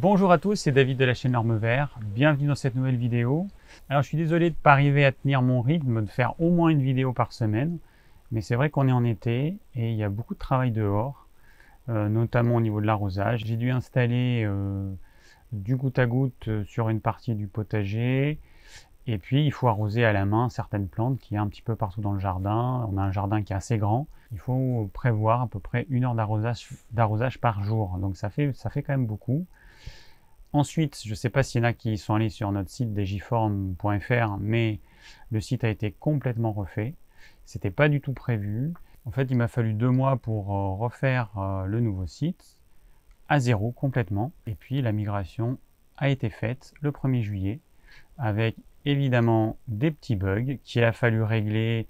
[0.00, 1.98] Bonjour à tous, c'est David de la chaîne Norme Vert.
[2.00, 3.48] Bienvenue dans cette nouvelle vidéo.
[3.90, 6.48] Alors je suis désolé de ne pas arriver à tenir mon rythme, de faire au
[6.48, 7.76] moins une vidéo par semaine.
[8.32, 11.26] Mais c'est vrai qu'on est en été et il y a beaucoup de travail dehors,
[11.90, 13.44] euh, notamment au niveau de l'arrosage.
[13.44, 14.90] J'ai dû installer euh,
[15.52, 18.38] du goutte à goutte sur une partie du potager.
[19.06, 21.60] Et puis il faut arroser à la main certaines plantes qui y a un petit
[21.60, 22.88] peu partout dans le jardin.
[22.90, 24.06] On a un jardin qui est assez grand.
[24.32, 27.98] Il faut prévoir à peu près une heure d'arrosage par jour.
[27.98, 29.44] Donc ça fait, ça fait quand même beaucoup.
[30.52, 32.92] Ensuite, je ne sais pas s'il y en a qui sont allés sur notre site
[32.92, 34.80] digiform.fr, mais
[35.30, 36.94] le site a été complètement refait.
[37.44, 38.72] C'était pas du tout prévu.
[39.04, 42.60] En fait, il m'a fallu deux mois pour euh, refaire euh, le nouveau site
[43.28, 44.32] à zéro complètement.
[44.46, 45.58] Et puis la migration
[45.96, 47.60] a été faite le 1er juillet
[48.18, 51.86] avec évidemment des petits bugs qu'il a fallu régler.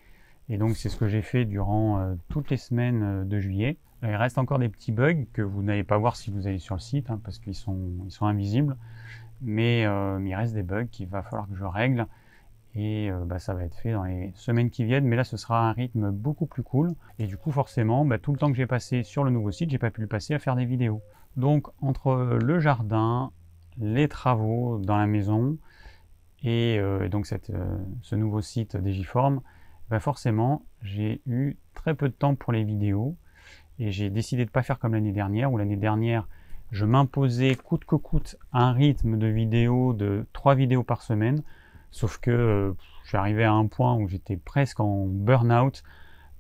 [0.51, 3.79] Et donc c'est ce que j'ai fait durant euh, toutes les semaines de juillet.
[4.03, 6.75] Il reste encore des petits bugs que vous n'allez pas voir si vous allez sur
[6.75, 7.79] le site, hein, parce qu'ils sont,
[8.23, 8.77] invisibles.
[9.43, 12.07] Mais, euh, il reste des bugs qu'il va falloir que je règle.
[12.75, 15.05] Et euh, bah, ça va être fait dans les semaines qui viennent.
[15.05, 16.95] Mais là, ce sera un rythme beaucoup plus cool.
[17.19, 19.71] Et du coup, forcément, bah, tout le temps que j'ai passé sur le nouveau site,
[19.71, 21.03] j'ai pas pu le passer à faire des vidéos.
[21.37, 23.33] Donc, entre le jardin,
[23.79, 25.59] les travaux dans la maison
[26.43, 27.53] et euh, donc cette,
[28.03, 29.43] ce nouveau site Digiform,
[29.91, 33.17] bah, forcément, j'ai eu très peu de temps pour les vidéos.
[33.81, 36.29] Et j'ai décidé de ne pas faire comme l'année dernière, où l'année dernière,
[36.71, 41.43] je m'imposais coûte que coûte un rythme de vidéos de 3 vidéos par semaine.
[41.91, 42.73] Sauf que euh,
[43.07, 45.83] j'arrivais à un point où j'étais presque en burn-out,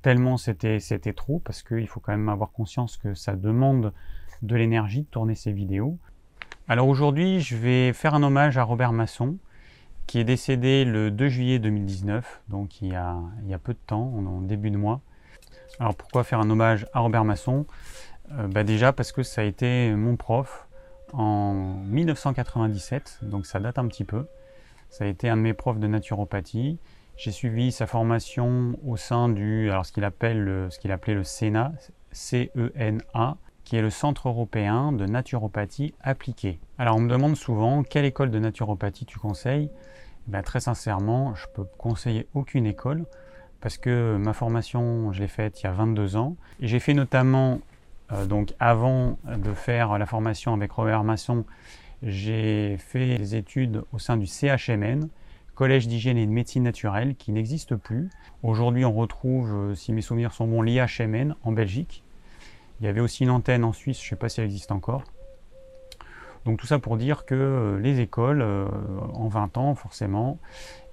[0.03, 0.79] tellement c'était
[1.17, 3.95] trop, parce qu'il faut quand même avoir conscience que ça demande
[4.43, 5.99] de l'énergie de tourner ces vidéos.
[6.69, 9.39] Alors aujourd'hui, je vais faire un hommage à Robert Masson,
[10.07, 13.73] qui est décédé le 2 juillet 2019, donc il y a, il y a peu
[13.73, 15.01] de temps, en début de mois.
[15.79, 17.67] Alors pourquoi faire un hommage à Robert Masson?
[18.33, 20.69] Euh, bah Déjà parce que ça a été mon prof
[21.13, 21.55] en
[21.87, 24.27] 1997, donc ça date un petit peu.
[24.89, 26.79] Ça a été un de mes profs de naturopathie.
[27.17, 31.73] J'ai suivi sa formation au sein du, alors ce qu'il appelait le CENA,
[32.13, 36.61] C-E-N-A, qui est le Centre européen de naturopathie appliquée.
[36.79, 39.71] Alors on me demande souvent quelle école de naturopathie tu conseilles?
[40.27, 43.05] Ben, très sincèrement, je peux conseiller aucune école
[43.61, 46.37] parce que ma formation, je l'ai faite il y a 22 ans.
[46.61, 47.61] J'ai fait notamment,
[48.13, 51.45] euh, donc avant de faire la formation avec Robert Masson,
[52.03, 55.09] j'ai fait des études au sein du CHMN,
[55.55, 58.09] Collège d'hygiène et de médecine naturelle, qui n'existe plus.
[58.43, 62.03] Aujourd'hui, on retrouve, euh, si mes souvenirs sont bons, l'IHMN en Belgique.
[62.81, 64.73] Il y avait aussi une antenne en Suisse, je ne sais pas si elle existe
[64.73, 65.05] encore.
[66.45, 70.39] Donc tout ça pour dire que euh, les écoles, en 20 ans forcément,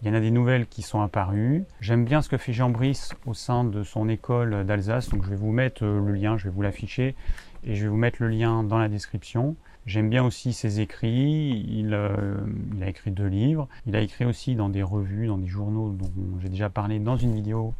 [0.01, 1.65] il y en a des nouvelles qui sont apparues.
[1.81, 5.29] J'aime bien ce que fait Jean Brice au sein de son école d'Alsace, donc je
[5.29, 7.15] vais vous mettre euh, le lien, je vais vous l'afficher
[7.63, 9.55] et je vais vous mettre le lien dans la description.
[9.87, 12.37] J'aime bien aussi ses écrits, euh,
[12.75, 15.89] il, a écrit deux livres, il a écrit aussi dans des revues, dans des journaux
[15.89, 17.73] dont j'ai déjà parlé dans une vidéo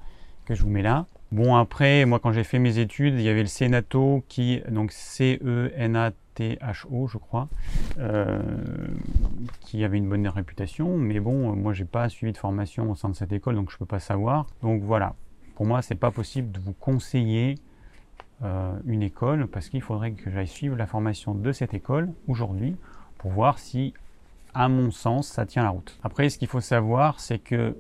[0.46, 1.06] que je vous mets là.
[1.32, 4.94] Bon après, moi quand j'ai fait mes études, il y avait le Senato qui, donc
[4.94, 5.48] C-E-N-A-T-H-O
[7.08, 7.50] je crois,
[8.00, 8.40] euh,
[9.60, 13.10] qui avait une bonne réputation, mais bon, moi j'ai pas suivi de formation au sein
[13.10, 14.48] de cette école, donc je peux pas savoir.
[14.62, 15.16] Donc voilà,
[15.56, 17.56] pour moi c'est pas possible de vous conseiller
[18.44, 22.78] euh, une école parce qu'il faudrait que j'aille suivre la formation de cette école aujourd'hui
[23.18, 23.94] pour voir si,
[24.54, 26.00] à mon sens, ça tient la route.
[26.04, 27.76] Après, ce qu'il faut savoir, c'est que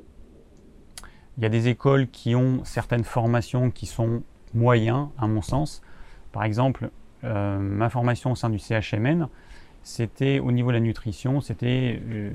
[1.37, 5.81] il y a des écoles qui ont certaines formations qui sont moyens, à mon sens.
[6.31, 6.89] Par exemple,
[7.23, 9.27] euh, ma formation au sein du CHMN,
[9.83, 12.31] c'était au niveau de la nutrition, c'était euh,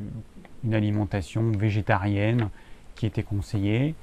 [0.64, 2.48] une alimentation végétarienne
[2.94, 3.94] qui était conseillée.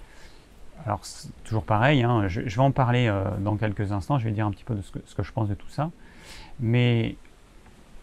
[0.85, 1.01] Alors,
[1.45, 4.51] toujours pareil, hein, je, vais en parler euh, dans quelques instants, je vais dire un
[4.51, 5.91] petit peu de ce que, ce que, je pense de tout ça.
[6.59, 7.15] Mais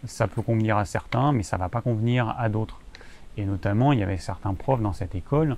[0.05, 2.81] ça peut convenir à certains, mais ça ne va pas convenir à d'autres.
[3.37, 5.57] Et notamment, il y avait certains profs dans cette école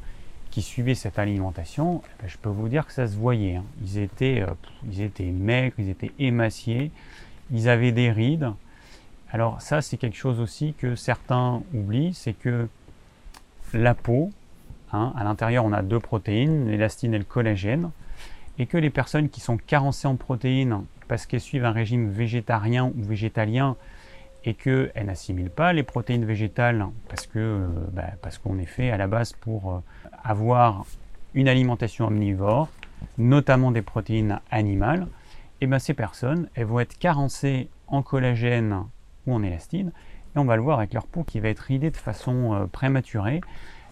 [0.50, 3.56] qui suivaient cette alimentation, eh ben, je peux vous dire que ça se voyait.
[3.56, 3.64] Hein.
[3.82, 4.52] Ils, étaient, euh,
[4.90, 6.90] ils étaient maigres, ils étaient émaciés,
[7.50, 8.50] ils avaient des rides.
[9.30, 12.68] Alors ça, c'est quelque chose aussi que certains oublient, c'est que
[13.74, 14.30] la peau,
[14.92, 17.90] hein, à l'intérieur, on a deux protéines, l'élastine et le collagène,
[18.58, 22.86] et que les personnes qui sont carencées en protéines parce qu'elles suivent un régime végétarien
[22.86, 23.76] ou végétalien,
[24.44, 28.96] et qu'elles n'assimilent pas les protéines végétales parce euh, bah, parce qu'on est fait à
[28.96, 29.78] la base pour euh,
[30.24, 30.84] avoir
[31.34, 32.68] une alimentation omnivore,
[33.16, 35.06] notamment des protéines animales,
[35.60, 38.84] et bien ces personnes, elles vont être carencées en collagène
[39.26, 39.92] ou en élastine,
[40.34, 42.66] et on va le voir avec leur peau qui va être ridée de façon euh,
[42.66, 43.40] prématurée.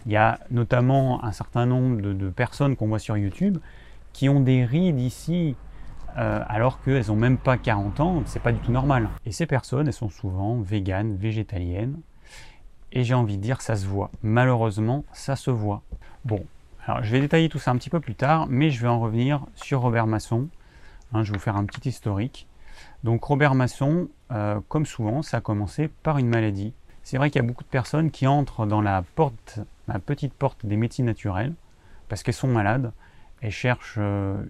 [0.05, 3.57] Il y a notamment un certain nombre de, personnes qu'on voit sur YouTube
[4.13, 5.55] qui ont des rides ici
[6.17, 9.09] euh, alors qu'elles n'ont même pas 40 ans, c'est pas du tout normal.
[9.25, 11.99] Et ces personnes, elles sont souvent véganes, végétaliennes,
[12.91, 14.09] et j'ai envie de dire ça se voit.
[14.23, 15.83] Malheureusement, ça se voit.
[16.27, 16.45] Bon,
[16.85, 18.99] alors je vais détailler tout ça un petit peu plus tard, mais je vais en
[18.99, 20.49] revenir sur Robert Masson.
[21.13, 22.49] Hein, je vais vous faire un petit historique.
[23.05, 26.73] Donc Robert Masson, euh, comme souvent, ça a commencé par une maladie.
[27.01, 29.05] C'est vrai qu'il y a beaucoup de personnes qui entrent dans la
[30.05, 31.53] petite porte des médecines naturelles,
[32.09, 32.91] parce qu'elles sont malades,
[33.39, 34.43] elles cherchent euh,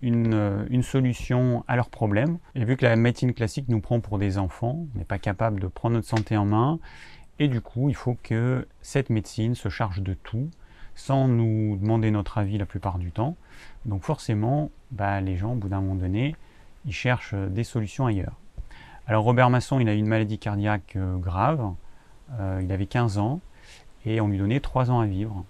[0.00, 2.38] une, une, solution à leurs problèmes.
[2.54, 5.60] Et vu que la médecine classique nous prend pour des enfants, on n'est pas capable
[5.60, 6.78] de prendre notre santé en main,
[7.38, 10.48] et du coup, il faut que cette médecine se charge de tout,
[10.94, 13.36] sans nous demander notre avis la plupart du temps.
[13.84, 16.36] Donc forcément, bah, les gens, au bout d'un moment donné,
[16.86, 18.34] ils cherchent des solutions ailleurs.
[19.06, 21.74] Alors Robert Masson, il a eu une maladie cardiaque euh, grave,
[22.40, 23.40] euh, il avait 15 ans,
[24.06, 25.44] et on lui donnait 3 ans à vivre.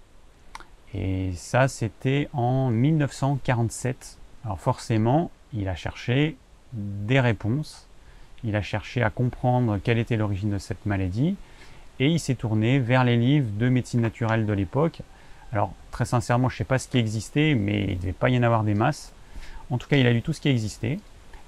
[0.93, 4.17] Et ça, c'était en 1947.
[4.43, 6.35] Alors forcément, il a cherché
[6.73, 7.87] des réponses,
[8.43, 11.37] il a cherché à comprendre quelle était l'origine de cette maladie,
[11.99, 15.01] et il s'est tourné vers les livres de médecine naturelle de l'époque.
[15.55, 18.29] Alors très sincèrement, je ne sais pas ce qui existait, mais il ne devait pas
[18.29, 19.13] y en avoir des masses.
[19.69, 20.99] En tout cas, il a lu tout ce qui existait,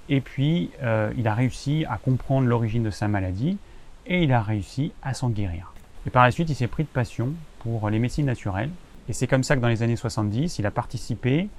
[0.08, 3.58] et puis euh, il a réussi à comprendre l'origine de sa maladie,
[4.06, 5.74] et il a réussi à s'en guérir.
[6.06, 8.70] Et par la suite, il s'est pris de passion pour les médecines naturelles,
[9.10, 11.50] et c'est comme ça que dans les années 70, il a participé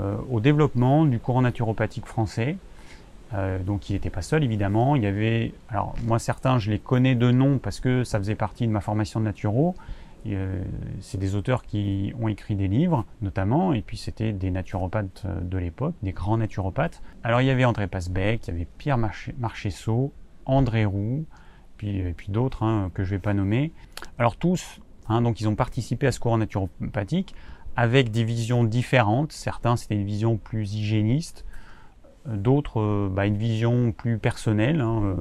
[0.00, 2.56] euh, au développement du courant naturopathique français,
[3.34, 4.96] euh, donc il n'était pas seul évidemment.
[4.96, 8.34] Il y avait, alors moi certains je les connais de nom parce que ça faisait
[8.34, 9.76] partie de ma formation de naturo.
[10.26, 10.62] Euh,
[11.00, 15.58] c'est des auteurs qui ont écrit des livres notamment, et puis c'était des naturopathes de
[15.58, 17.02] l'époque, des grands naturopathes.
[17.22, 20.12] Alors il y avait André Pasbeck, il y avait Pierre Marchessault,
[20.44, 21.24] André Roux,
[21.76, 23.72] puis, et puis d'autres hein, que je ne vais pas nommer.
[24.18, 27.34] Alors tous, hein, donc ils ont participé à ce courant naturopathique
[27.76, 29.32] avec des visions différentes.
[29.32, 31.44] Certains c'était une vision plus hygiéniste,
[32.26, 35.14] d'autres euh, bah, une vision plus personnelle, hein, euh,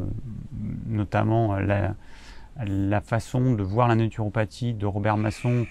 [0.87, 1.95] notamment la,
[2.65, 5.65] la, façon de voir la naturopathie de Robert Masson,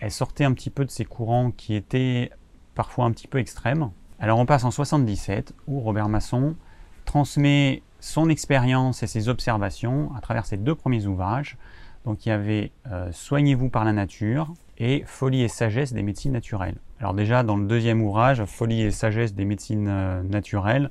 [0.00, 2.30] elle sortait un petit peu de ces courants qui étaient
[2.74, 3.90] parfois un petit peu extrêmes.
[4.18, 6.56] Alors on passe en 77 où Robert Masson
[7.04, 11.56] transmet son expérience et ses observations à travers ses deux premiers ouvrages.
[12.04, 16.32] Donc il y avait euh, Soignez-vous par la nature et Folie et sagesse des médecines
[16.32, 16.76] naturelles.
[17.00, 20.90] Alors déjà, dans le deuxième ouvrage, Folie et sagesse des médecines euh, naturelles,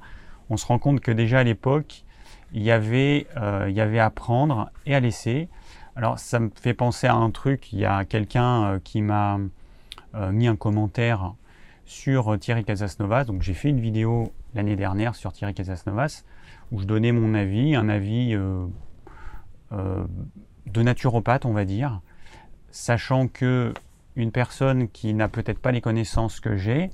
[0.50, 2.05] on se rend compte que déjà à l'époque,
[2.56, 5.50] il y avait, euh, il y avait à prendre et à laisser.
[5.96, 9.38] Alors ça me fait penser à un truc, il y a quelqu'un euh, qui m'a
[10.32, 11.34] mis un commentaire
[11.84, 13.26] sur Thierry Casasnovas.
[13.26, 16.24] Donc j'ai fait une vidéo l'année dernière sur Thierry Casasnovas
[16.72, 18.34] où je donnais mon avis, un avis
[19.72, 22.00] de naturopathe, on va dire,
[22.72, 23.74] sachant que
[24.16, 26.92] une personne qui n'a peut-être pas les connaissances que j'ai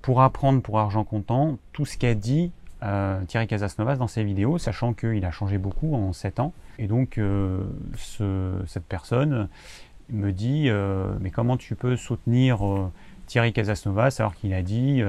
[0.00, 2.52] pour apprendre pour argent comptant tout ce qu'a dit
[2.84, 6.52] euh, Thierry Casasnovas dans ses vidéos, sachant qu'il a changé beaucoup en 7 ans.
[6.78, 7.64] Et donc, euh,
[7.96, 9.48] cette personne
[10.10, 12.60] me dit euh, Mais comment tu peux soutenir
[13.26, 15.02] Thierry Casasnovas alors qu'il a dit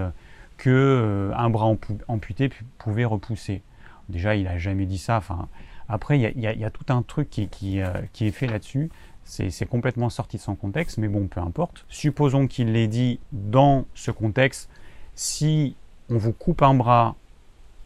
[0.58, 1.76] que un bras
[2.08, 3.62] amputé pouvait repousser
[4.08, 5.18] Déjà, il n'a jamais dit ça.
[5.18, 5.48] Enfin,
[5.90, 8.90] après, il y, a tout un truc qui, qui est fait là-dessus.
[9.26, 11.86] C'est complètement sorti de son contexte, mais bon, peu importe.
[11.90, 14.70] Supposons qu'il l'ait dit dans ce contexte.
[15.16, 15.76] Si
[16.10, 17.16] on vous coupe un bras,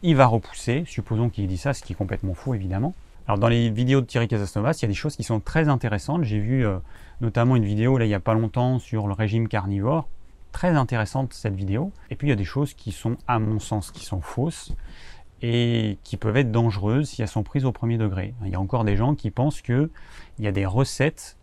[0.02, 0.84] il va repousser.
[0.86, 2.94] Supposons qu'il dit ça, ce qui est complètement faux, évidemment.
[3.26, 5.68] Alors, dans les vidéos de Thierry Casasnovas, il y a des choses qui sont très
[5.68, 6.24] intéressantes.
[6.24, 6.78] J'ai vu euh,
[7.20, 10.08] notamment une vidéo, là, il n'y a pas longtemps, sur le régime carnivore.
[10.52, 11.92] Très intéressante, cette vidéo.
[12.10, 14.72] Et puis, il y a des choses qui sont, à mon sens, qui sont fausses
[15.42, 18.34] et qui peuvent être dangereuses si elles sont prises au premier degré.
[18.44, 19.88] Il y a encore des gens qui pensent qu'il
[20.38, 21.36] y a des recettes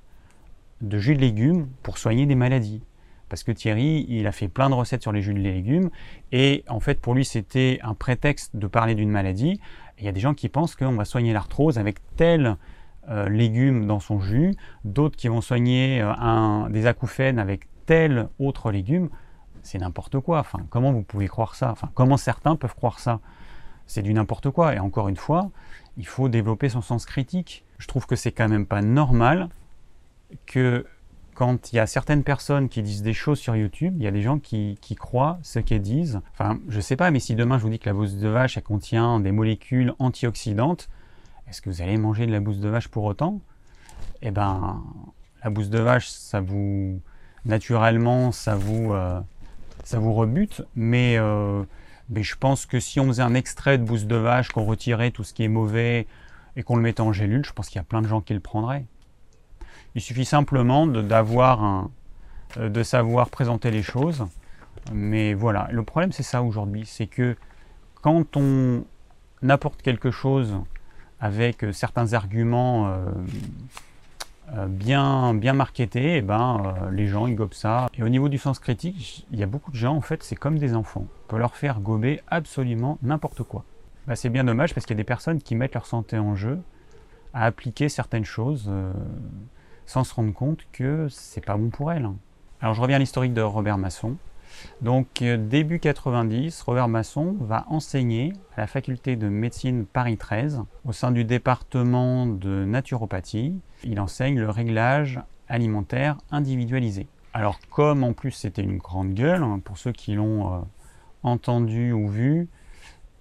[0.82, 2.82] de jus de légumes pour soigner des maladies.
[3.30, 5.90] Parce que Thierry, il a fait plein de recettes sur les jus de légumes,
[6.32, 9.60] et en fait pour lui c'était un prétexte de parler d'une maladie.
[10.00, 12.56] il y a des gens qui pensent qu'on va soigner l'arthrose avec tel
[13.10, 14.54] euh, légume dans son jus,
[14.84, 19.10] d'autres qui vont soigner euh, des acouphènes avec tel autre légume.
[19.64, 20.40] C'est n'importe quoi.
[20.40, 21.72] Enfin, comment vous pouvez croire ça?
[21.72, 23.22] Enfin, comment certains peuvent croire ça?
[23.86, 24.76] C'est du n'importe quoi.
[24.76, 25.50] Et encore une fois,
[25.96, 27.64] il faut développer son sens critique.
[27.78, 29.48] Je trouve que c'est quand même pas normal
[30.46, 30.86] que
[31.38, 34.12] quand il y a certaines personnes qui disent des choses sur YouTube, il y a
[34.12, 36.20] des gens qui, croient ce qu'elles disent.
[36.32, 38.58] Enfin, je sais pas, mais si demain je vous dis que la bouse de vache,
[38.58, 40.90] elle contient des molécules antioxydantes,
[41.48, 43.40] est-ce que vous allez manger de la bouse de vache pour autant?
[44.24, 44.82] Eh ben,
[45.44, 47.02] la bouse de vache, ça vous,
[47.46, 49.22] naturellement, ça vous, euh,
[49.84, 51.62] ça vous rebute, mais euh,
[52.10, 55.12] mais je pense que si on faisait un extrait de bouse de vache, qu'on retirait
[55.12, 56.08] tout ce qui est mauvais
[56.56, 58.34] et qu'on le mettait en gélule, je pense qu'il y a plein de gens qui
[58.34, 58.86] le prendraient.
[59.96, 61.92] Il suffit simplement d'avoir un,
[62.58, 64.26] euh, de savoir présenter les choses.
[64.94, 67.36] Mais voilà, le problème c'est ça aujourd'hui, c'est que
[68.02, 68.84] quand on
[69.48, 70.56] apporte quelque chose
[71.20, 73.06] avec certains arguments euh,
[74.56, 77.88] euh, bien, bien marketés, et eh ben, euh, les gens ils gobent ça.
[77.98, 80.36] Et au niveau du sens critique, il y a beaucoup de gens en fait, c'est
[80.36, 81.06] comme des enfants.
[81.26, 83.66] On peut leur faire gober absolument n'importe quoi.
[84.08, 86.36] Bah, c'est bien dommage parce qu'il y a des personnes qui mettent leur santé en
[86.36, 86.60] jeu
[87.34, 88.72] à appliquer certaines choses
[89.88, 92.08] sans se rendre compte que c'est pas bon pour elles.
[92.62, 94.18] Alors je reviens à l'historique de Robert Masson.
[94.82, 100.62] Donc euh, début 90, Robert Masson va enseigner à la faculté de médecine Paris 13
[100.86, 103.56] au sein du département de naturopathie.
[103.84, 107.08] Il enseigne le réglage alimentaire individualisé.
[107.34, 110.60] Alors comme en plus c'était une grande gueule, hein, pour ceux qui l'ont euh,
[111.24, 112.50] entendu ou vu,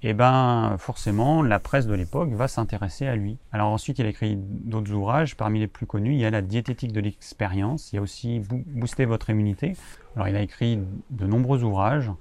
[0.07, 3.39] et eh ben forcément la presse de l'époque va s'intéresser à lui.
[3.51, 6.43] Alors ensuite il a écrit d'autres ouvrages, parmi les plus connus il y a la
[6.43, 9.73] diététique de l'expérience, il y a aussi booster votre immunité.
[10.15, 10.79] Alors il a écrit
[11.11, 12.13] de nombreux ouvrages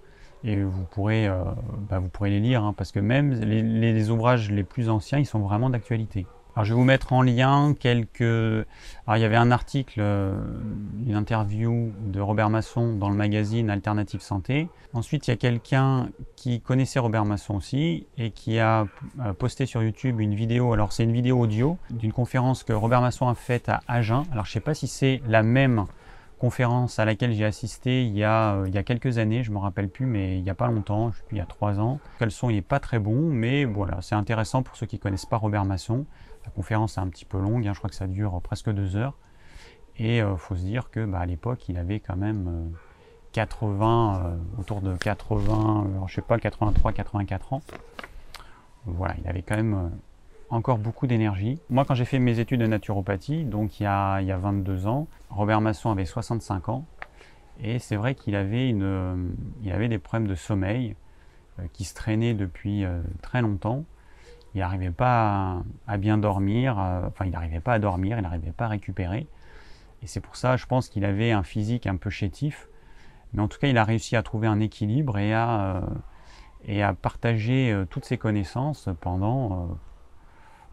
[0.43, 1.43] et vous pourrez, euh,
[1.87, 5.27] bah, vous pourrez les lire hein, parce que même les, ouvrages les plus anciens ils
[5.27, 6.25] sont vraiment d'actualité.
[6.55, 8.21] Alors je vais vous mettre en lien quelques...
[8.21, 10.39] Alors il y avait un article, euh,
[11.05, 14.69] une interview de Robert Masson dans le magazine Alternative Santé.
[14.93, 18.87] Ensuite il y a quelqu'un qui connaissait Robert Masson aussi et qui a
[19.19, 20.71] euh, posté sur YouTube une vidéo.
[20.71, 24.23] Alors c'est une vidéo audio d'une conférence que Robert Masson a faite à Agen.
[24.31, 25.85] Alors je ne sais pas si c'est la même
[26.39, 29.49] conférence à laquelle j'ai assisté il y, a, euh, il y a quelques années, je
[29.49, 31.99] ne me rappelle plus, mais il n'y a pas longtemps, il y a trois ans.
[32.21, 35.25] Le son n'est pas très bon, mais voilà, c'est intéressant pour ceux qui ne connaissent
[35.25, 36.05] pas Robert Masson.
[36.45, 38.95] La conférence est un petit peu longue, hein, je crois que ça dure presque deux
[38.95, 39.15] heures.
[39.97, 42.71] Et il euh, faut se dire que bah, à l'époque, il avait quand même
[43.31, 47.61] 80, euh, euh, autour de 80, je sais pas, 83, 84 ans.
[48.85, 49.91] Voilà, il avait quand même
[50.49, 51.59] encore beaucoup d'énergie.
[51.69, 54.37] Moi, quand j'ai fait mes études de naturopathie, donc il y a, il y a
[54.37, 56.85] 22 ans, Robert Masson avait 65 ans.
[57.63, 59.33] Et c'est vrai qu'il avait, une,
[59.63, 60.95] il avait des problèmes de sommeil
[61.71, 62.83] qui se traînaient depuis
[63.21, 63.85] très longtemps
[64.55, 68.53] il n'arrivait pas à, bien dormir, euh, enfin il n'arrivait pas à dormir, il n'arrivait
[68.53, 69.27] pas à récupérer.
[70.01, 72.69] Et c'est pour ça, je pense qu'il avait un physique un peu chétif,
[73.33, 75.81] mais en tout cas il a réussi à trouver un équilibre et à, euh,
[76.65, 79.77] et à partager euh, toutes ses connaissances pendant,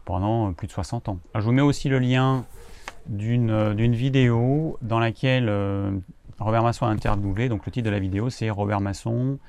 [0.05, 1.19] pendant plus de 60 ans.
[1.35, 2.45] je vous mets aussi le lien
[3.07, 5.51] d'une vidéo dans laquelle
[6.39, 9.39] Robert Masson a interviewé, donc le titre de la vidéo c'est Robert Masson,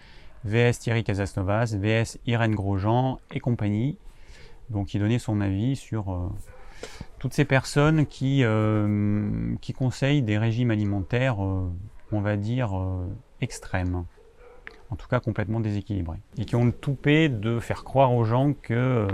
[0.45, 3.97] VS Thierry Casasnovas, VS Irène Grosjean et compagnie.
[4.71, 6.29] Donc il donnait son avis sur euh,
[7.19, 11.71] toutes ces personnes qui, euh, qui conseillent des régimes alimentaires, euh,
[12.13, 12.73] on va dire,
[13.41, 14.05] extrêmes.
[14.91, 16.19] En tout cas complètement déséquilibrés.
[16.39, 19.09] Et qui ont le toupet de faire croire aux gens que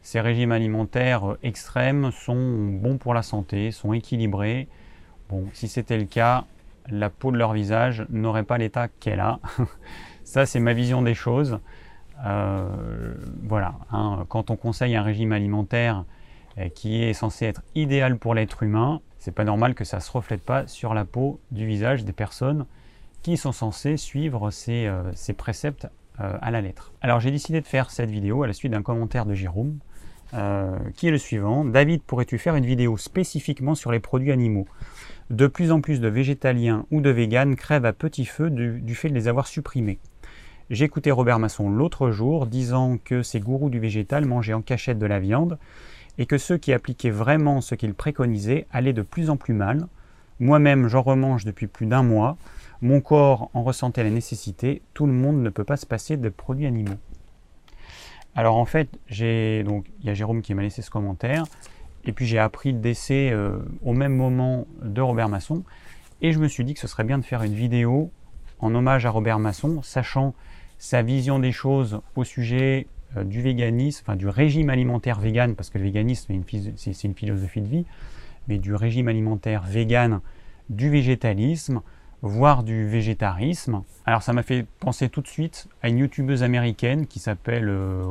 [0.00, 4.68] ces régimes alimentaires extrêmes sont bons pour la santé, sont équilibrés.
[5.28, 6.46] Bon, si c'était le cas,
[6.88, 9.40] la peau de leur visage n'aurait pas l'état qu'elle a.
[10.24, 11.58] Ça, c'est ma vision des choses.
[12.26, 16.04] Euh, voilà, hein, quand on conseille un régime alimentaire
[16.58, 20.10] euh, qui est censé être idéal pour l'être humain, c'est pas normal que ça se
[20.10, 22.66] reflète pas sur la peau du visage des personnes
[23.22, 25.88] qui sont censées suivre ces, euh, préceptes
[26.20, 26.92] à la lettre.
[27.00, 29.78] Alors j'ai décidé de faire cette vidéo à la suite d'un commentaire de Jérôme
[30.96, 31.64] qui est le suivant.
[31.64, 34.66] David, pourrais-tu faire une vidéo spécifiquement sur les produits animaux?
[35.30, 39.08] De plus en plus de végétaliens ou de véganes crèvent à petit feu du fait
[39.08, 40.00] de les avoir supprimés.
[40.70, 45.06] Écouté Robert Masson l'autre jour disant que ces gourous du végétal mangeaient en cachette de
[45.06, 45.58] la viande
[46.18, 49.86] et que ceux qui appliquaient vraiment ce qu'il préconisait allaient de plus en plus mal.
[50.40, 52.36] Moi-même, j'en remange depuis plus d'un mois.
[52.82, 54.82] Mon corps en ressentait la nécessité.
[54.92, 56.98] Tout le monde ne peut pas se passer de produits animaux.
[58.34, 61.44] Alors en fait, j'ai donc il y a Jérôme qui m'a laissé ce commentaire
[62.04, 65.64] et puis j'ai appris le décès euh, au même moment de Robert Masson
[66.20, 68.12] et je me suis dit que ce serait bien de faire une vidéo
[68.60, 70.34] en hommage à Robert Masson, sachant
[70.78, 75.70] sa vision des choses au sujet euh, du véganisme, enfin du régime alimentaire vegan, parce
[75.70, 76.32] que le véganisme
[76.76, 77.84] c'est une, philosophie de vie,
[78.46, 80.20] mais du régime alimentaire vegan,
[80.70, 81.82] du végétalisme,
[82.22, 83.82] voire du végétarisme.
[84.06, 88.02] Alors ça m'a fait penser tout de suite à une youtubeuse américaine qui s'appelle euh,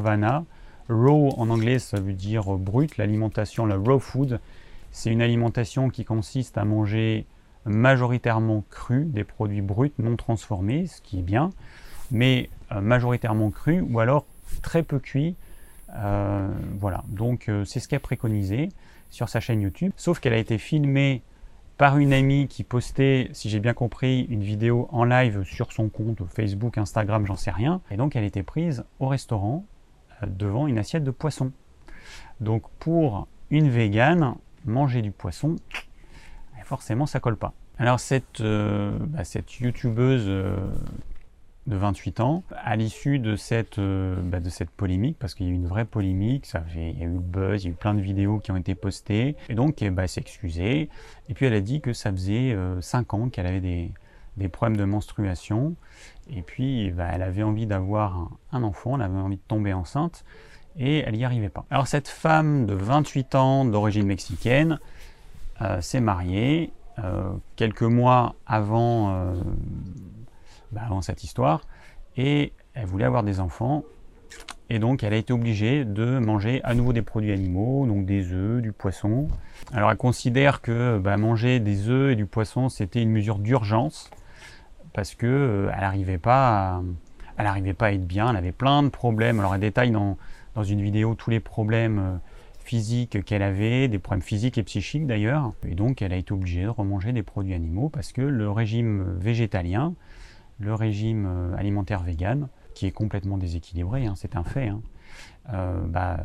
[0.00, 0.44] Vanna.
[0.88, 4.40] Raw en anglais ça veut dire brut, l'alimentation, la raw food.
[4.92, 7.26] C'est une alimentation qui consiste à manger
[7.64, 11.50] majoritairement cru, des produits bruts non transformés, ce qui est bien
[12.10, 14.26] mais euh, majoritairement cru ou alors
[14.62, 15.36] très peu cuit.
[15.94, 16.48] Euh,
[16.78, 18.70] voilà, donc euh, c'est ce qu'elle préconisé
[19.10, 21.22] sur sa chaîne YouTube, sauf qu'elle a été filmée
[21.78, 25.88] par une amie qui postait, si j'ai bien compris, une vidéo en live sur son
[25.88, 27.80] compte Facebook, Instagram, j'en sais rien.
[27.90, 29.64] Et donc elle était prise au restaurant
[30.26, 31.52] devant une assiette de poisson.
[32.40, 34.34] Donc pour une végane,
[34.64, 35.56] manger du poisson,
[36.64, 37.52] forcément ça colle pas.
[37.78, 40.30] Alors cette, bah, cette youtubeuse
[41.66, 45.48] de 28 ans, à l'issue de, cette euh, bah, de cette polémique, parce qu'il y
[45.48, 47.70] a eu une vraie polémique, ça fait, il y a eu le buzz, il y
[47.70, 50.88] a eu plein de vidéos qui ont été postées, et donc bah, elle s'est excusée,
[51.28, 53.90] et puis elle a dit que ça faisait 5 ans qu'elle avait des,
[54.36, 55.74] des, problèmes de menstruation,
[56.30, 60.24] et puis bah, elle avait envie d'avoir un, enfant, elle avait envie de tomber enceinte,
[60.78, 61.64] et elle n'y arrivait pas.
[61.70, 64.78] Alors cette femme de 28 ans d'origine mexicaine
[65.62, 69.34] euh, s'est mariée euh, quelques mois avant, euh,
[70.72, 71.62] bah, avant cette histoire
[72.16, 73.84] et elle voulait avoir des enfants
[74.68, 78.32] et donc elle a été obligée de manger à nouveau des produits animaux, donc des
[78.32, 79.28] œufs, du poisson.
[79.72, 84.10] Alors elle considère que bah, manger des œufs et du poisson c'était une mesure d'urgence
[84.92, 86.82] parce que elle n'arrivait pas,
[87.36, 87.42] à,
[87.78, 89.38] pas à être bien, elle avait plein de problèmes.
[89.38, 90.16] Alors elle détaille dans,
[90.54, 92.16] dans une vidéo tous les problèmes euh,
[92.58, 95.52] physiques qu'elle avait, des problèmes physiques et psychiques d'ailleurs.
[95.68, 99.16] Et donc elle a été obligée de remanger des produits animaux parce que le régime
[99.20, 99.94] végétalien,
[100.58, 104.80] le régime euh, alimentaire vegan, qui est complètement déséquilibré, hein, c'est un fait, hein,
[105.52, 106.24] euh, bah,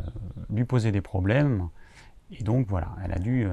[0.54, 1.70] lui posait des problèmes.
[2.32, 3.46] Et donc voilà, elle a dû,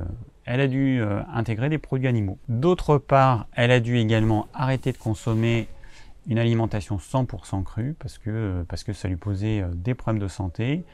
[0.45, 2.39] elle a dû intégrer des produits animaux.
[2.49, 5.67] D'autre part, elle a dû également arrêter de consommer
[6.29, 10.29] une alimentation 100% crue parce que, parce que ça lui posait euh, des problèmes de
[10.29, 10.85] santé,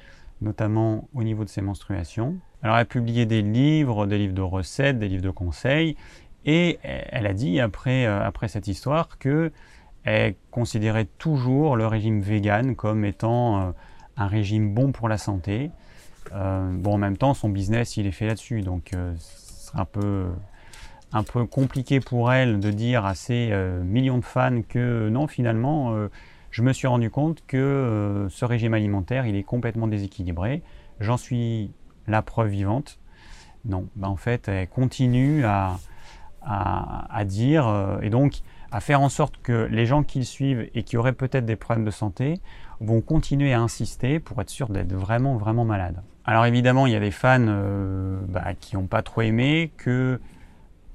[0.40, 2.36] notamment au niveau de ses menstruations.
[2.62, 5.96] Alors elle a publié des livres, des livres de recettes, des livres de conseils,
[6.44, 9.52] et elle a dit après, euh, après cette histoire que
[10.04, 13.70] elle considérait toujours le régime vegan comme étant euh,
[14.16, 15.70] un régime bon pour la santé.
[16.30, 20.26] bon, en même temps, son business, il est fait là-dessus, donc ce sera un peu
[21.14, 25.28] un peu compliqué pour elle de dire à ses euh, millions de fans que non,
[25.28, 26.08] finalement, euh,
[26.50, 30.62] je me suis rendu compte que euh, ce régime alimentaire, il est complètement déséquilibré.
[30.98, 31.70] J'en suis
[32.08, 32.98] la preuve vivante.
[33.64, 35.78] Non, ben, en fait, elle continue à,
[36.46, 40.82] à, dire et donc à faire en sorte que les gens qui le suivent et
[40.82, 42.40] qui auraient peut-être des problèmes de santé
[42.80, 46.02] vont continuer à insister pour être sûr d'être vraiment, vraiment malades.
[46.24, 47.46] Alors évidemment, il y a des fans
[48.28, 50.20] bah, qui n'ont pas trop aimé que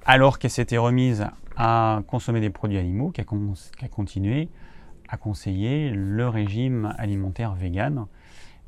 [0.06, 4.50] alors qu'elle s'était remise à consommer des produits animaux, qu'elle a, continué
[5.10, 8.06] à conseiller le régime alimentaire vegan.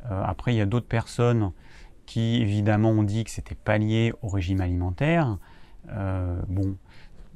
[0.09, 1.51] Euh, après, il y a d'autres personnes
[2.05, 5.37] qui évidemment ont dit que c'était pas lié au régime alimentaire.
[5.89, 6.77] Euh, bon,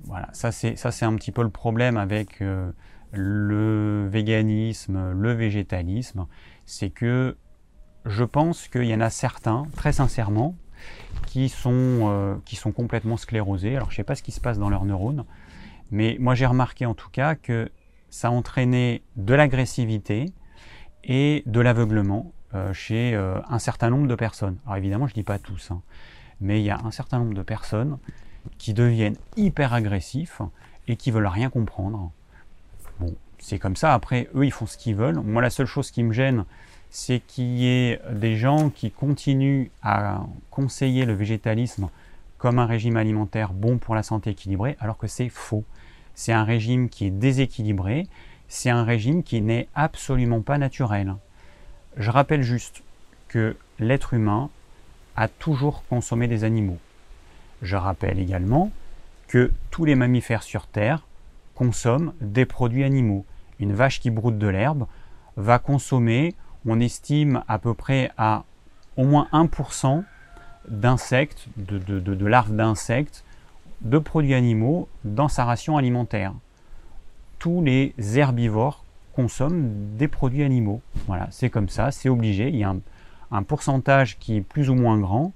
[0.03, 2.71] voilà, ça c'est un petit peu le problème avec euh,
[3.11, 6.27] le véganisme, le végétalisme,
[6.65, 7.37] c'est que
[8.05, 10.55] je pense qu'il y en a certains, très sincèrement,
[11.25, 13.75] qui sont, euh, qui sont complètement sclérosés.
[13.75, 15.25] Alors je ne sais pas ce qui se passe dans leurs neurones,
[15.91, 17.71] mais moi j'ai remarqué en tout cas que
[18.09, 20.27] ça entraînait de l'agressivité
[21.03, 22.31] et de l'aveuglement
[22.71, 24.57] chez un certain nombre de personnes.
[24.65, 25.81] Alors évidemment je ne dis pas tous, hein,
[26.39, 27.97] mais il y a un certain nombre de personnes
[28.57, 30.41] qui deviennent hyper agressifs
[30.87, 32.11] et qui veulent rien comprendre.
[32.99, 35.19] Bon, c'est comme ça, après eux ils font ce qu'ils veulent.
[35.19, 36.45] Moi la seule chose qui me gêne,
[36.89, 41.89] c'est qu'il y ait des gens qui continuent à conseiller le végétalisme
[42.37, 45.63] comme un régime alimentaire bon pour la santé équilibrée, alors que c'est faux.
[46.13, 48.07] C'est un régime qui est déséquilibré,
[48.47, 51.15] c'est un régime qui n'est absolument pas naturel.
[51.97, 52.83] Je rappelle juste
[53.27, 54.49] que l'être humain
[55.15, 56.77] a toujours consommé des animaux.
[57.65, 58.71] Je rappelle également
[59.27, 61.05] que tous les mammifères sur Terre
[61.55, 63.25] consomment des produits animaux.
[63.59, 64.85] Une vache qui broute de l'herbe
[65.35, 68.43] va consommer on estime à peu près à
[68.97, 70.03] au moins 1%
[70.67, 73.23] d'insectes, de, larves d'insectes,
[73.81, 76.33] de produits animaux dans sa ration alimentaire.
[77.39, 80.81] Tous les herbivores consomment des produits animaux.
[81.07, 82.49] Voilà, c'est comme ça, c'est obligé.
[82.49, 82.73] Il y a
[83.31, 85.33] un, pourcentage qui est plus ou moins grand,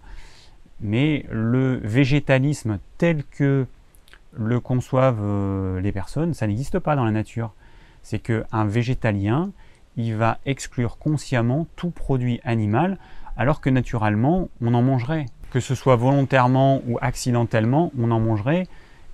[0.82, 3.66] mais le végétalisme tel que
[4.34, 7.54] le conçoivent euh, les personnes, ça n'existe pas dans la nature.
[8.04, 9.52] C'est qu'un végétalien,
[9.98, 12.98] il va exclure consciemment tout produit animal,
[13.38, 15.26] alors que naturellement, on en mangerait.
[15.52, 18.68] Que ce soit volontairement ou accidentellement, on en mangerait.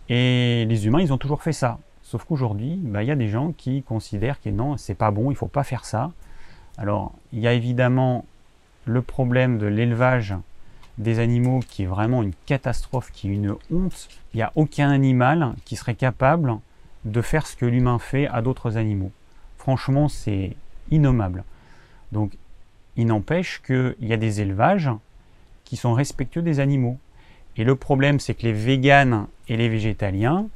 [0.10, 1.80] Et les humains, ils ont toujours fait ça.
[2.04, 5.32] Sauf qu'aujourd'hui, bah, il y a des gens qui considèrent que non, c'est pas bon,
[5.32, 6.12] il faut pas faire ça.
[6.78, 8.26] Alors, il y a évidemment
[8.86, 10.36] le problème de l'élevage
[10.98, 14.08] des animaux qui est vraiment une catastrophe, qui est une honte.
[14.34, 16.58] Il n'y a aucun animal qui serait capable
[17.04, 19.12] de faire ce que l'humain fait à d'autres animaux.
[19.58, 20.56] Franchement, c'est
[20.92, 21.44] innommable.
[22.12, 22.34] Donc,
[22.96, 24.90] il n'empêche qu'il y a des élevages
[25.64, 26.98] qui sont respectueux des animaux.
[27.58, 30.48] Et le problème, c'est que les véganes et les végétaliens,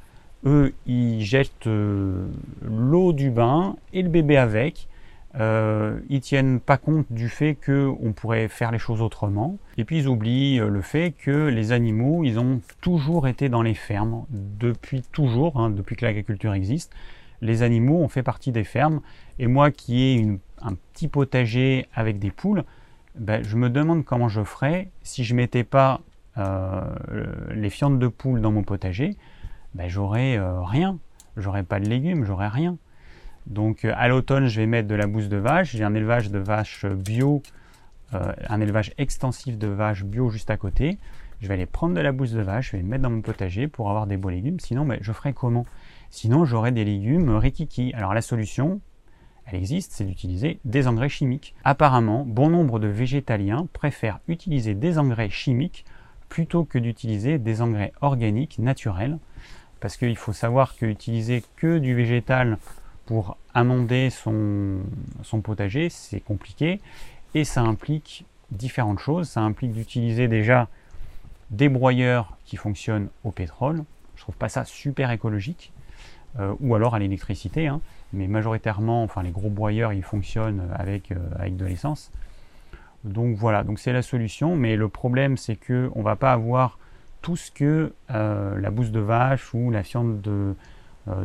[0.45, 2.27] eux, ils jettent euh,
[2.61, 4.87] l'eau du bain et le bébé avec.
[5.35, 9.57] Euh, ils tiennent pas compte du fait qu'on pourrait faire les choses autrement.
[9.77, 13.61] Et puis ils oublient euh, le fait que les animaux, ils ont toujours été dans
[13.61, 16.93] les fermes, depuis toujours, hein, depuis que l'agriculture existe.
[17.41, 19.01] Les animaux ont fait partie des fermes.
[19.37, 22.63] Et moi qui ai un petit potager avec des poules,
[23.15, 26.01] ben, je me demande comment je ferais si je mettais pas
[26.37, 26.81] euh,
[27.53, 29.17] les fientes de poules dans mon potager.
[29.73, 30.97] Ben, j'aurais euh, rien.
[31.37, 32.77] J'aurais pas de légumes, j'aurais rien.
[33.49, 35.75] Donc euh, à l'automne, je vais mettre de la bouse de vache.
[35.75, 37.41] J'ai un élevage de vaches bio,
[38.13, 40.97] euh, un élevage extensif de vaches bio juste à côté.
[41.41, 43.67] Je vais aller prendre de la bouse de vache, je vais mettre dans mon potager
[43.67, 44.59] pour avoir des beaux légumes.
[44.59, 45.65] Sinon, ben, je ferai comment?
[46.09, 47.93] Sinon, j'aurai des légumes rikiki.
[47.93, 48.81] Alors la solution,
[49.45, 51.55] elle existe, c'est d'utiliser des engrais chimiques.
[51.63, 55.85] Apparemment, bon nombre de végétaliens préfèrent utiliser des engrais chimiques
[56.27, 59.17] plutôt que d'utiliser des engrais organiques naturels.
[59.79, 62.57] Parce qu'il faut savoir qu'utiliser que du végétal
[63.05, 64.81] pour amender son,
[65.43, 66.79] potager, c'est compliqué
[67.35, 69.29] et ça implique différentes choses.
[69.29, 70.67] Ça implique d'utiliser déjà
[71.51, 73.83] des broyeurs qui fonctionnent au pétrole.
[74.15, 75.71] Je trouve pas ça super écologique.
[76.39, 77.81] Euh, ou alors à l'électricité, hein.
[78.13, 82.11] mais majoritairement, enfin les gros broyeurs, ils fonctionnent avec, euh, avec de l'essence.
[83.03, 86.77] Donc voilà, donc c'est la solution, mais le problème c'est que on va pas avoir
[87.23, 90.53] tout ce que euh, la bouse de vache ou la fiente de,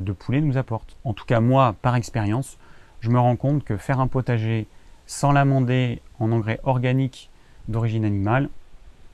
[0.01, 0.97] de poulet nous apporte.
[1.05, 2.59] En tout cas, moi, par expérience,
[3.01, 4.67] je me rends compte que faire un potager
[5.07, 7.31] sans l'amender en engrais organiques
[7.69, 8.49] d'origine animale,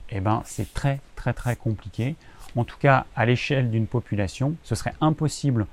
[0.09, 2.15] eh ben, c'est très très très compliqué.
[2.55, 5.67] En tout cas, à l'échelle d'une population, ce serait impossible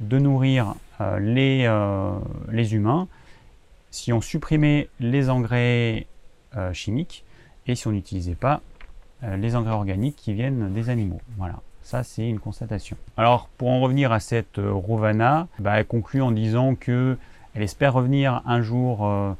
[0.00, 2.18] de nourrir euh, les, euh,
[2.50, 3.08] les, humains
[3.90, 6.06] si on supprimait les engrais
[6.72, 7.24] chimiques
[7.66, 8.62] et si on n'utilisait pas
[9.22, 11.20] les engrais organiques qui viennent des animaux.
[11.36, 11.60] Voilà.
[11.86, 12.96] Ça, c'est une constatation.
[13.16, 17.16] Alors, pour en revenir à cette euh, Rovana, bah, elle conclut en disant que
[17.54, 19.32] elle espère revenir un jour euh,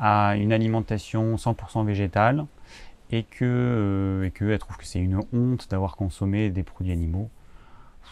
[0.00, 2.44] à une alimentation 100% végétale
[3.12, 7.30] et que, euh, et que trouve que c'est une honte d'avoir consommé des produits animaux.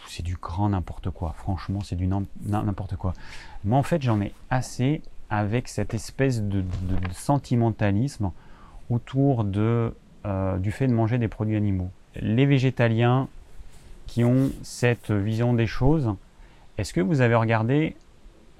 [0.07, 1.33] C'est du grand n'importe quoi.
[1.35, 3.11] Franchement, c'est du n'importe quoi.
[3.65, 6.63] Moi, en fait, j'en ai assez avec cette espèce de,
[7.11, 8.31] sentimentalisme
[8.89, 9.93] autour de,
[10.59, 11.89] du fait de manger des produits animaux.
[12.15, 13.27] Les végétaliens
[14.11, 16.13] qui ont cette vision des choses.
[16.77, 17.95] Est-ce que vous avez regardé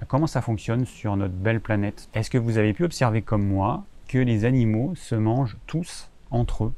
[0.08, 2.08] comment ça fonctionne sur notre belle planète?
[2.14, 6.64] Est-ce que vous avez pu observer comme moi que les animaux se mangent tous entre
[6.64, 6.72] eux?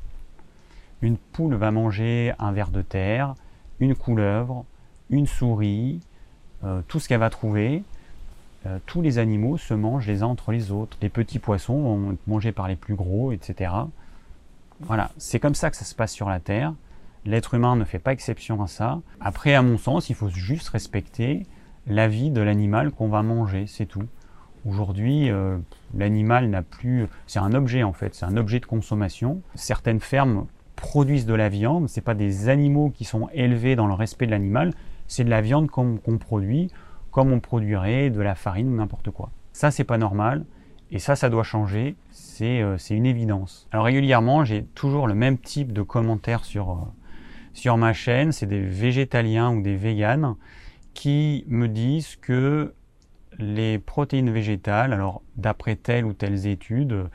[1.02, 3.36] Une poule va manger un ver de terre,
[3.78, 4.64] une couleuvre,
[5.08, 6.00] une souris,
[6.64, 7.84] euh, tout ce qu'elle va trouver.
[8.66, 10.96] Euh, tous les animaux se mangent les uns entre les autres.
[11.00, 13.70] Les petits poissons vont être mangés par les plus gros, etc.
[14.80, 16.74] Voilà, c'est comme ça que ça se passe sur la Terre.
[17.24, 19.00] L'être humain ne fait pas exception à ça.
[19.20, 21.44] Après, à mon sens, il faut juste respecter
[21.86, 24.04] la vie de l'animal qu'on va manger, c'est tout.
[24.66, 25.58] Aujourd'hui, euh,
[25.94, 27.06] l'animal n'a plus.
[27.26, 29.42] C'est un objet en fait, c'est un objet de consommation.
[29.54, 33.94] Certaines fermes produisent de la viande, c'est pas des animaux qui sont élevés dans le
[33.94, 34.72] respect de l'animal,
[35.06, 36.70] c'est de la viande qu'on produit,
[37.10, 39.30] comme on produirait de la farine ou n'importe quoi.
[39.52, 40.44] Ça, c'est pas normal,
[40.90, 43.68] et ça, ça doit changer, c'est euh, une évidence.
[43.70, 46.74] Alors régulièrement, j'ai toujours le même type de commentaires sur, euh,
[47.54, 50.34] sur ma chaîne, c'est des végétaliens ou des véganes
[50.92, 52.74] qui me disent que
[53.38, 57.08] les protéines végétales, alors d'après telle ou telles études,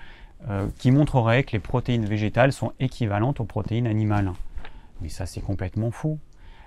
[0.50, 4.32] euh, qui montreraient que les protéines végétales sont équivalentes aux protéines animales.
[5.02, 6.20] Mais ça, c'est complètement faux.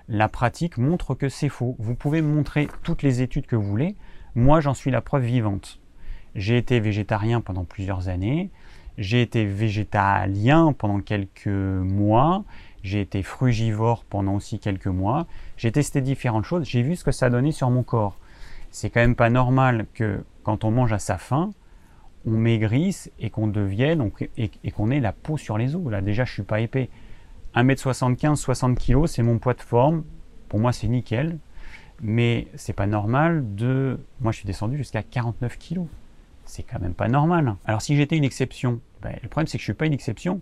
[0.08, 1.76] La pratique montre que c'est faux.
[1.78, 3.96] Vous pouvez montrer toutes les études que vous voulez.
[4.34, 5.80] Moi, j'en suis la preuve vivante.
[6.34, 8.50] J'ai été végétarien pendant plusieurs années.
[8.98, 12.44] J'ai été végétalien pendant quelques mois.
[12.82, 15.26] J'ai été frugivore pendant aussi quelques mois.
[15.56, 16.64] J'ai testé différentes choses.
[16.64, 18.18] J'ai vu ce que ça donnait sur mon corps.
[18.70, 21.52] C'est quand même pas normal que quand on mange à sa faim,
[22.26, 25.90] on maigrisse et qu'on devienne et, qu'on ait la peau sur les os.
[25.90, 26.88] Là, déjà, je suis pas épais.
[27.54, 30.04] 1m75, 60 kg, c'est mon poids de forme.
[30.48, 31.38] Pour moi, c'est nickel.
[32.00, 34.00] Mais c'est pas normal de.
[34.20, 35.82] Moi, je suis descendu jusqu'à 49 kg.
[36.44, 37.54] C'est quand même pas normal.
[37.64, 40.40] Alors, si j'étais une exception, ben, le problème, c'est que je suis pas une exception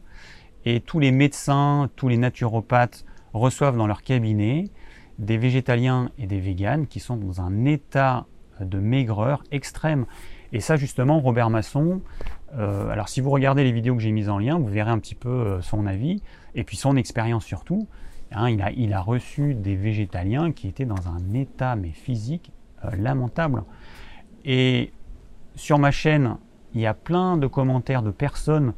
[0.64, 4.70] et tous les médecins, tous les naturopathes reçoivent dans leur cabinet
[5.18, 8.26] des végétaliens et des véganes qui sont dans un état
[8.60, 10.06] de maigreur extrême.
[10.52, 12.02] Et ça, justement, Robert Masson,
[12.56, 14.98] euh, alors si vous regardez les vidéos que j'ai mises en lien, vous verrez un
[14.98, 16.22] petit peu euh, son avis
[16.54, 17.86] et puis son expérience surtout.
[18.32, 22.52] Hein, il, a, a, reçu des végétaliens qui étaient dans un état mais physique
[22.84, 23.64] euh, lamentable.
[24.44, 24.92] Et
[25.54, 26.36] sur ma chaîne,
[26.74, 28.72] il y a plein de commentaires de personnes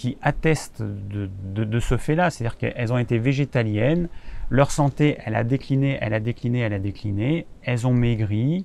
[0.00, 4.08] qui attestent de, ce fait-là, c'est-à-dire qu'elles ont été végétaliennes,
[4.48, 8.64] leur santé, elle a décliné, elle a décliné, elle a décliné, elles ont maigri,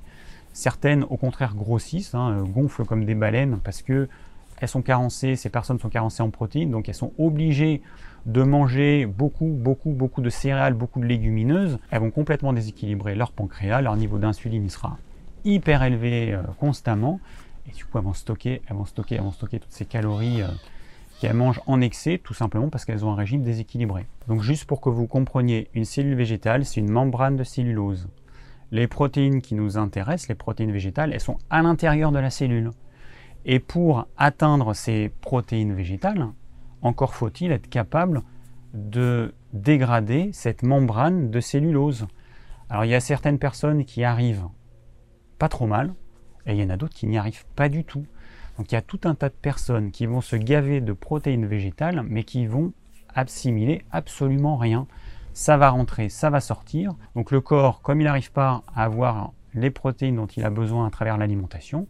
[0.54, 4.08] Certaines, au contraire, grossissent, hein, gonflent comme des baleines parce que
[4.62, 7.82] elles sont carencées, ces personnes sont carencées en protéines, donc elles sont obligées
[8.26, 11.78] de manger beaucoup, beaucoup, beaucoup de céréales, beaucoup de légumineuses.
[11.92, 14.98] Elles vont complètement déséquilibrer leur pancréas, leur niveau d'insuline sera
[15.44, 17.20] hyper élevé euh, constamment,
[17.68, 20.42] et du coup elles vont stocker, elles vont stocker, elles vont stocker toutes ces calories
[20.42, 20.48] euh,
[21.20, 24.06] qu'elles mangent en excès, tout simplement parce qu'elles ont un régime déséquilibré.
[24.28, 28.08] Donc juste pour que vous compreniez, une cellule végétale, c'est une membrane de cellulose.
[28.72, 32.72] Les protéines qui nous intéressent, les protéines végétales, elles sont à l'intérieur de la cellule.
[33.46, 36.28] Et pour atteindre ces protéines végétales,
[36.82, 38.22] encore faut-il être capable
[38.74, 42.08] de dégrader cette membrane de cellulose.
[42.70, 44.48] Alors il y a certaines personnes qui arrivent
[45.38, 45.94] pas trop mal,
[46.46, 48.06] et il y en a d'autres qui n'y arrivent pas du tout.
[48.58, 51.46] Donc il y a tout un tas de personnes qui vont se gaver de protéines
[51.46, 52.74] végétales, mais qui vont
[53.14, 54.88] assimiler absolument rien.
[55.34, 56.94] Ça va rentrer, ça va sortir.
[57.16, 60.88] Donc le corps, comme il n'arrive pas à avoir les protéines dont il a besoin
[60.88, 61.88] à travers l'alimentation,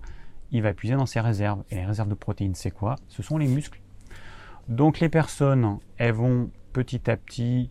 [0.52, 1.64] il va puiser dans ses réserves.
[1.70, 2.96] Et les réserves de protéines, c'est quoi?
[3.08, 3.82] Ce sont les muscles.
[4.68, 7.70] Donc les personnes, elles vont petit à petit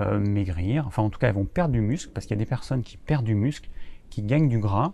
[0.00, 2.42] euh, maigrir, enfin en tout cas elles vont perdre du muscle, parce qu'il y a
[2.42, 3.68] des personnes qui perdent du muscle,
[4.08, 4.92] qui gagnent du gras,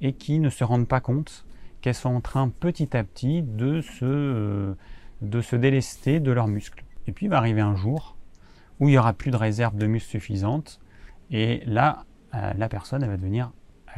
[0.00, 1.45] et qui ne se rendent pas compte
[1.86, 4.74] qu'elles sont en train petit à petit de se, euh,
[5.22, 6.82] de se délester de leurs muscles.
[7.06, 8.16] Et puis il va arriver un jour
[8.80, 10.80] où il n'y aura plus de réserve de muscles suffisantes,
[11.30, 13.52] et là, euh, la personne, va devenir,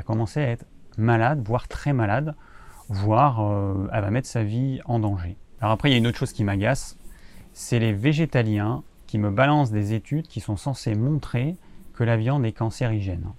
[0.04, 0.66] commencer à être
[0.98, 2.34] malade, voire très malade,
[2.90, 5.38] voire euh, elle va mettre sa vie en danger.
[5.62, 6.98] Alors après, il y a une autre chose qui m'agace,
[7.54, 11.56] c'est les végétaliens qui me balancent des études qui sont censées montrer
[11.94, 13.32] que la viande est cancérigène.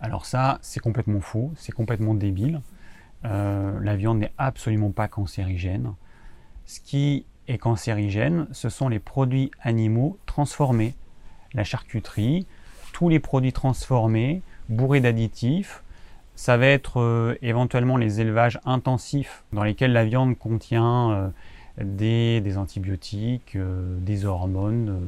[0.00, 2.60] Alors ça, c'est complètement faux, c'est complètement débile.
[3.24, 5.92] Euh, la viande n'est absolument pas cancérigène.
[6.66, 10.94] Ce qui est cancérigène, ce sont les produits animaux transformés.
[11.54, 12.46] La charcuterie,
[12.92, 15.82] tous les produits transformés, bourrés d'additifs,
[16.36, 22.58] ça va être euh, éventuellement les élevages intensifs dans lesquels la viande contient euh, des,
[22.58, 25.00] antibiotiques, des hormones,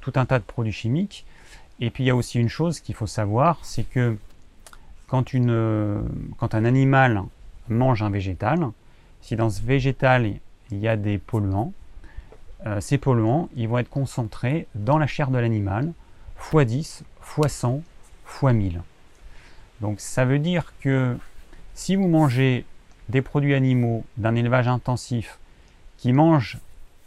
[0.00, 1.24] tout un tas de produits chimiques.
[1.80, 4.16] Et puis il y a aussi une chose qu'il faut savoir, c'est que
[5.08, 7.24] quand un animal
[7.68, 8.68] mange un végétal,
[9.20, 10.26] si dans ce végétal
[10.70, 11.72] il y a des polluants,
[12.80, 15.92] ces polluants ils vont être concentrés dans la chair de l'animal,
[16.52, 17.04] x 10,
[17.38, 17.82] x 100,
[18.26, 18.82] x 1000.
[19.80, 21.16] Donc ça veut dire que
[21.74, 22.64] si vous mangez
[23.08, 25.38] des produits animaux d'un élevage intensif
[25.98, 26.58] qui mangent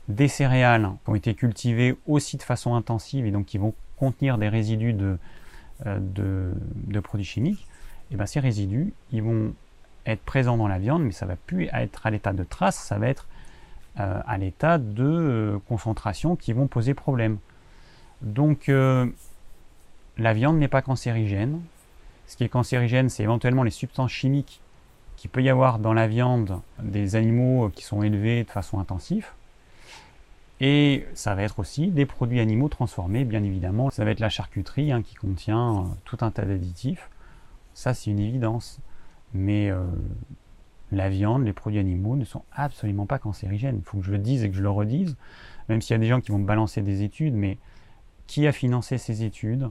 [0.08, 4.38] des céréales qui ont été cultivées aussi de façon intensive et donc qui vont contenir
[4.38, 5.18] des résidus de,
[5.86, 6.52] euh,
[7.04, 7.68] produits chimiques,
[8.12, 9.54] eh bien ces résidus, ils vont
[10.08, 12.98] être présents dans la viande, mais ça va plus être à l'état de trace, ça
[12.98, 13.28] va être
[14.00, 17.38] euh, à l'état de euh, concentration qui vont poser problème.
[18.22, 18.68] Donc
[20.18, 21.62] la viande n'est pas cancérigène,
[22.28, 24.62] ce qui est cancérigène, c'est éventuellement les substances chimiques
[25.16, 29.28] qu'il peut y avoir dans la viande des animaux qui sont élevés de façon intensive.
[30.60, 33.90] Et ça va être aussi des produits animaux transformés, bien évidemment.
[33.92, 37.10] Ça va être la charcuterie hein, qui contient euh, tout un tas d'additifs.
[37.74, 38.80] Ça, c'est une évidence.
[39.34, 39.84] Mais euh,
[40.92, 43.78] la viande, les produits animaux ne sont absolument pas cancérigènes.
[43.78, 45.16] Il faut que je le dise et que je le redise,
[45.70, 47.58] même s'il y a des gens qui vont balancer des études, mais
[48.26, 49.70] qui a financé ces études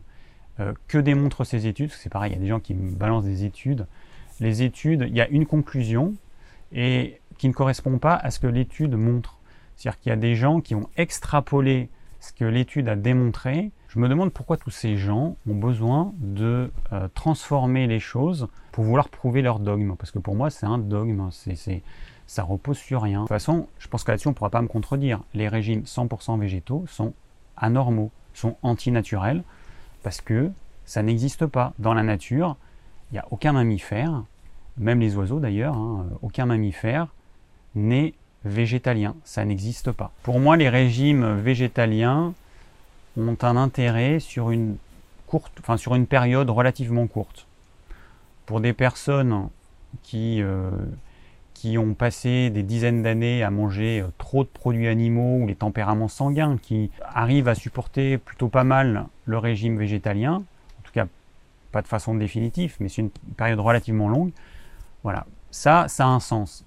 [0.60, 3.44] euh, que démontrent ces études C'est pareil, il y a des gens qui balancent des
[3.44, 3.86] études.
[4.40, 6.14] Les études, il y a une conclusion
[6.72, 9.38] et qui ne correspond pas à ce que l'étude montre.
[9.76, 11.90] C'est-à-dire qu'il y a des gens qui ont extrapolé
[12.32, 13.70] que l'étude a démontré.
[13.88, 18.84] Je me demande pourquoi tous ces gens ont besoin de euh, transformer les choses pour
[18.84, 19.96] vouloir prouver leur dogme.
[19.96, 21.28] Parce que pour moi, c'est un dogme.
[21.30, 21.82] C'est,
[22.26, 23.20] ça repose sur rien.
[23.20, 25.20] De toute façon, je pense que là-dessus, on ne pourra pas me contredire.
[25.34, 27.14] Les régimes 100% végétaux sont
[27.56, 29.42] anormaux, sont antinaturels
[30.02, 30.50] parce que
[30.84, 31.72] ça n'existe pas.
[31.78, 32.56] Dans la nature,
[33.10, 34.24] il n'y a aucun mammifère,
[34.76, 37.08] même les oiseaux d'ailleurs, hein, aucun mammifère
[37.74, 38.14] n'est
[38.46, 39.14] végétalien.
[39.24, 40.12] Ça n'existe pas.
[40.22, 42.34] Pour moi, les régimes végétaliens
[43.16, 44.76] ont un intérêt sur une,
[45.26, 47.46] courte, enfin, sur une période relativement courte.
[48.46, 49.48] Pour des personnes
[50.02, 50.70] qui, euh,
[51.54, 55.54] qui ont passé des dizaines d'années à manger euh, trop de produits animaux ou les
[55.54, 61.06] tempéraments sanguins, qui arrivent à supporter plutôt pas mal le régime végétalien, en tout cas
[61.72, 64.30] pas de façon définitive, mais c'est une période relativement longue,
[65.02, 66.64] voilà, ça, ça a un sens.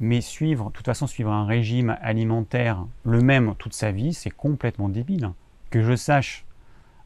[0.00, 4.30] Mais suivre, de toute façon, suivre un régime alimentaire le même toute sa vie, c'est
[4.30, 5.30] complètement débile.
[5.68, 6.46] Que je sache,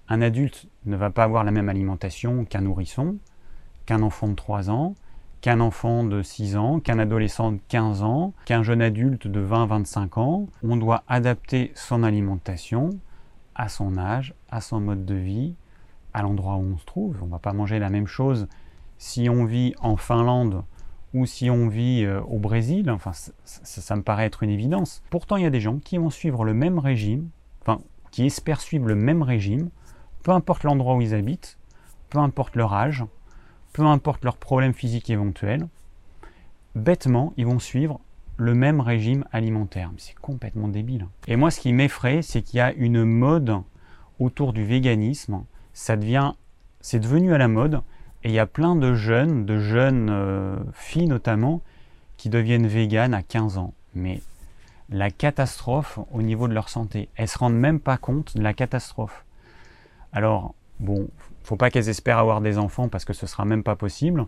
[0.08, 3.16] un adulte ne va pas avoir la même alimentation qu'un nourrisson,
[3.84, 4.94] qu'un enfant de 3 ans,
[5.40, 10.20] qu'un enfant de 6 ans, qu'un adolescent de 15 ans, qu'un jeune adulte de 20-25
[10.20, 10.46] ans.
[10.62, 12.90] On doit adapter son alimentation
[13.54, 15.54] à son âge, à son mode de vie,
[16.12, 17.18] à l'endroit où on se trouve.
[17.22, 18.46] On ne va pas manger la même chose
[18.98, 20.62] si on vit en Finlande
[21.14, 23.12] ou si on vit euh, au Brésil, enfin
[23.44, 25.02] ça, me paraît être une évidence.
[25.10, 27.28] Pourtant, il y a des gens qui vont suivre le même régime,
[27.62, 29.70] enfin qui espèrent suivre le même régime,
[30.22, 31.58] peu importe l'endroit où ils habitent,
[32.10, 33.04] peu importe leur âge,
[33.72, 35.68] peu importe leurs problèmes physiques éventuels,
[36.74, 38.00] bêtement, ils vont suivre
[38.36, 39.90] le même régime alimentaire.
[39.96, 41.06] C'est complètement débile.
[41.28, 43.60] Et moi, ce qui m'effraie, c'est qu'il y a une mode
[44.18, 45.44] autour du véganisme.
[45.72, 46.32] Ça devient,
[46.80, 47.82] c'est devenu à la mode.
[48.24, 51.60] Et il y a plein de jeunes, de jeunes euh, filles notamment,
[52.16, 53.74] qui deviennent véganes à 15 ans.
[53.94, 54.20] Mais
[54.88, 58.54] la catastrophe au niveau de leur santé, elles se rendent même pas compte de la
[58.54, 59.24] catastrophe.
[60.12, 61.08] Alors, bon,
[61.42, 64.26] faut pas qu'elles espèrent avoir des enfants parce que ce sera même pas possible.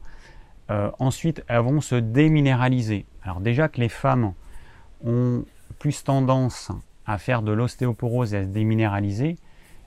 [0.71, 3.07] Euh, ensuite, elles vont se déminéraliser.
[3.23, 4.35] Alors déjà que les femmes
[5.05, 5.45] ont
[5.79, 6.71] plus tendance
[7.07, 9.37] à faire de l'ostéoporose et à se déminéraliser,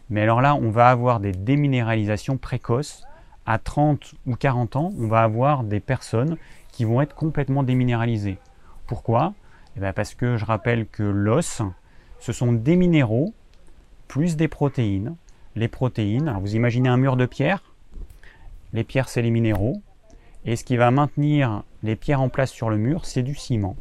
[0.09, 3.03] mais alors là, on va avoir des déminéralisations précoces.
[3.45, 6.37] À 30 ou 40 ans, on va avoir des personnes
[6.71, 8.37] qui vont être complètement déminéralisées.
[8.87, 9.33] Pourquoi?
[9.75, 11.61] Eh bien Parce que je rappelle que l'os,
[12.19, 13.33] ce sont des minéraux
[14.07, 15.15] plus des protéines.
[15.55, 17.63] Les protéines, vous imaginez un mur de pierre,
[18.73, 19.81] les pierres c'est les minéraux,
[20.45, 23.75] et ce qui va maintenir les pierres en place sur le mur, c'est du ciment.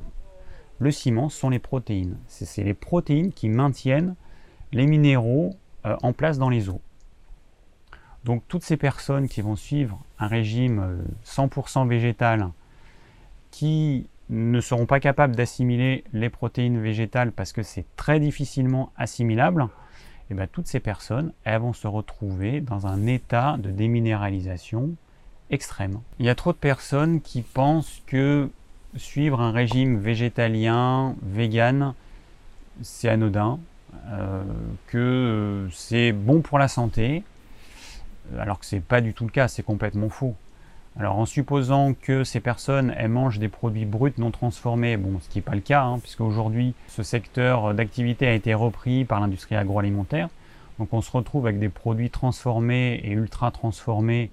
[0.78, 2.16] Le ciment sont les protéines.
[2.26, 4.14] C'est les protéines qui maintiennent
[4.72, 6.80] les minéraux euh, en place dans les eaux.
[8.28, 12.50] Donc toutes ces personnes qui vont suivre un régime 100% euh, végétal,
[13.50, 19.62] qui ne seront pas capables d'assimiler les protéines végétales parce que c'est très difficilement assimilable,
[19.62, 24.90] et eh bien toutes ces personnes, elles vont se retrouver dans un état de déminéralisation
[25.48, 25.98] extrême.
[26.18, 28.50] Il y a trop de personnes qui pensent que
[28.94, 31.94] suivre un régime végétalien, vegan,
[32.82, 33.58] c'est anodin,
[34.08, 34.42] euh,
[34.88, 37.24] que c'est bon pour la santé,
[38.38, 40.34] alors que c'est pas du tout le cas, c'est complètement faux.
[40.98, 45.38] Alors en supposant que ces personnes mangent des produits bruts non transformés, bon, ce qui
[45.38, 49.54] n'est pas le cas, hein, puisque aujourd'hui ce secteur d'activité a été repris par l'industrie
[49.54, 50.28] agroalimentaire,
[50.78, 54.30] donc on se retrouve avec des produits transformés et ultra transformés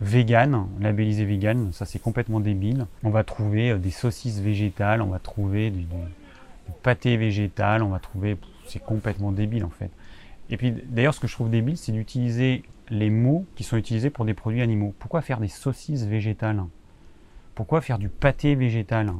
[0.00, 2.86] vegan, labellisé vegan, ça c'est complètement débile.
[3.04, 5.86] On va trouver euh, des saucisses végétales, on va trouver du,
[6.82, 8.36] pâté végétal, on va trouver...
[8.66, 9.90] C'est complètement débile en fait.
[10.48, 14.10] Et puis d'ailleurs ce que je trouve débile, c'est d'utiliser les mots qui sont utilisés
[14.10, 14.94] pour des produits animaux.
[14.98, 16.64] Pourquoi faire des saucisses végétales?
[17.54, 19.12] Pourquoi faire du pâté végétal?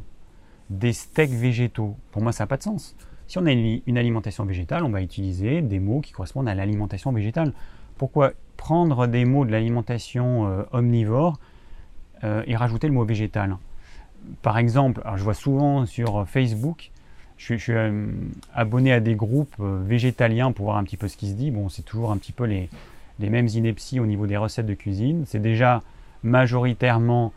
[0.71, 1.97] Des steaks végétaux?
[2.11, 2.97] Pour moi ça n'a pas de sens.
[3.29, 7.13] Si on a une alimentation végétale, on va utiliser des mots qui correspondent à l'alimentation
[7.13, 7.53] végétale.
[7.97, 11.39] Pourquoi prendre des mots de l'alimentation euh, omnivore
[12.25, 13.57] euh, et rajouter le mot végétal?
[14.43, 16.91] Par exemple, je vois souvent sur Facebook,
[17.37, 18.07] je, suis euh,
[18.53, 21.53] abonné à des groupes végétaliens pour voir un petit peu ce qui se dit.
[21.53, 22.69] Bon, c'est toujours un petit peu les,
[23.21, 25.25] les mêmes inepties au niveau des recettes de cuisine.
[25.27, 25.83] C'est déjà
[26.23, 27.33] majoritairement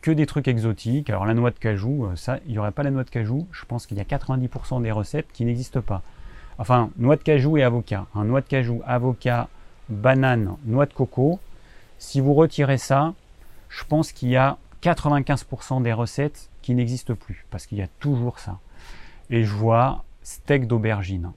[0.00, 1.10] que des trucs exotiques.
[1.10, 3.46] Alors la noix de cajou, ça, il n'y aurait pas la noix de cajou.
[3.52, 6.02] Je pense qu'il y a 90% des recettes qui n'existent pas.
[6.58, 8.06] Enfin, noix de cajou et avocat.
[8.14, 9.48] Un noix de cajou, avocat,
[9.88, 11.38] banane, noix de coco.
[11.98, 13.14] Si vous retirez ça,
[13.68, 17.88] je pense qu'il y a 95% des recettes qui n'existent plus, parce qu'il y a
[18.00, 18.58] toujours ça.
[19.30, 21.32] Et je vois steak d'aubergine.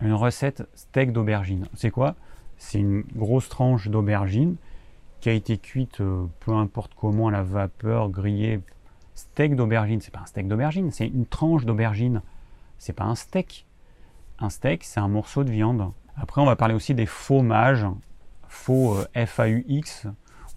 [0.00, 1.66] Une recette steak d'aubergine.
[1.74, 2.14] C'est quoi?
[2.60, 4.56] C'est une grosse tranche d'aubergine
[5.20, 8.60] qui a été cuite euh, peu importe comment à la vapeur, grillée.
[9.14, 12.20] Steak d'aubergine, c'est pas un steak d'aubergine, c'est une tranche d'aubergine.
[12.76, 13.66] C'est pas un steak.
[14.38, 15.90] Un steak, c'est un morceau de viande.
[16.16, 17.86] Après, on va parler aussi des faux-mages,
[18.46, 20.06] faux euh, F-A-U-X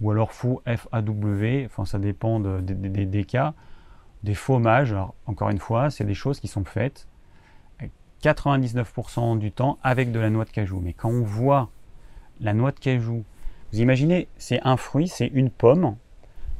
[0.01, 3.53] ou alors faux F-A-W, ça dépend des cas.
[4.23, 7.07] Des faux-mages, encore une fois, c'est des choses qui sont faites
[8.21, 10.81] 99% du temps avec de la noix de cajou.
[10.81, 11.69] Mais quand on voit
[12.43, 13.23] la noix de cajou,
[13.71, 15.95] vous imaginez, c'est un fruit, c'est une pomme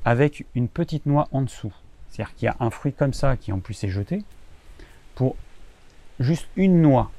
[0.05, 1.73] avec une petite noix en dessous.
[2.09, 4.23] C'est-à-dire qu'il y a un fruit comme ça qui en plus est jeté
[5.15, 5.35] pour
[6.19, 7.11] juste une noix.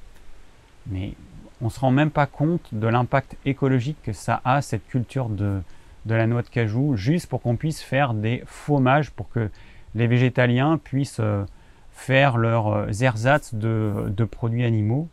[0.87, 1.13] Mais
[1.61, 5.29] on ne se rend même pas compte de l'impact écologique que ça a, cette culture
[5.29, 5.63] de,
[6.07, 9.51] la noix de cajou, juste pour qu'on puisse faire des fromages, pour que
[9.95, 11.45] les végétaliens puissent euh,
[11.93, 15.09] faire leurs euh, ersatz de, produits animaux.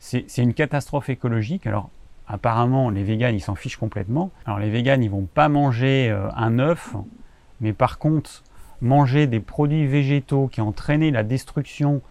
[0.00, 1.66] C'est une catastrophe écologique.
[1.66, 1.90] Alors,
[2.28, 4.30] apparemment, les véganes, ils s'en fichent complètement.
[4.46, 6.94] Alors, les véganes, ils vont pas manger euh, un œuf,
[7.60, 8.44] mais par contre,
[8.80, 12.02] manger des produits végétaux qui ont entraîné la destruction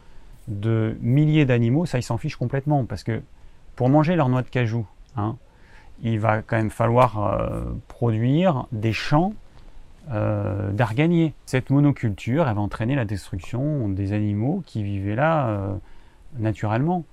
[0.47, 2.86] de milliers d'animaux, ça, ils s'en fichent complètement.
[2.86, 3.22] Parce que
[3.76, 5.38] pour manger leur noix de cajou, hein,
[6.01, 9.34] il va quand même falloir euh, produire des champs
[10.11, 11.34] euh, d'arganier.
[11.45, 15.76] Cette monoculture, elle va entraîner la destruction des animaux qui vivaient là euh,
[16.38, 17.03] naturellement.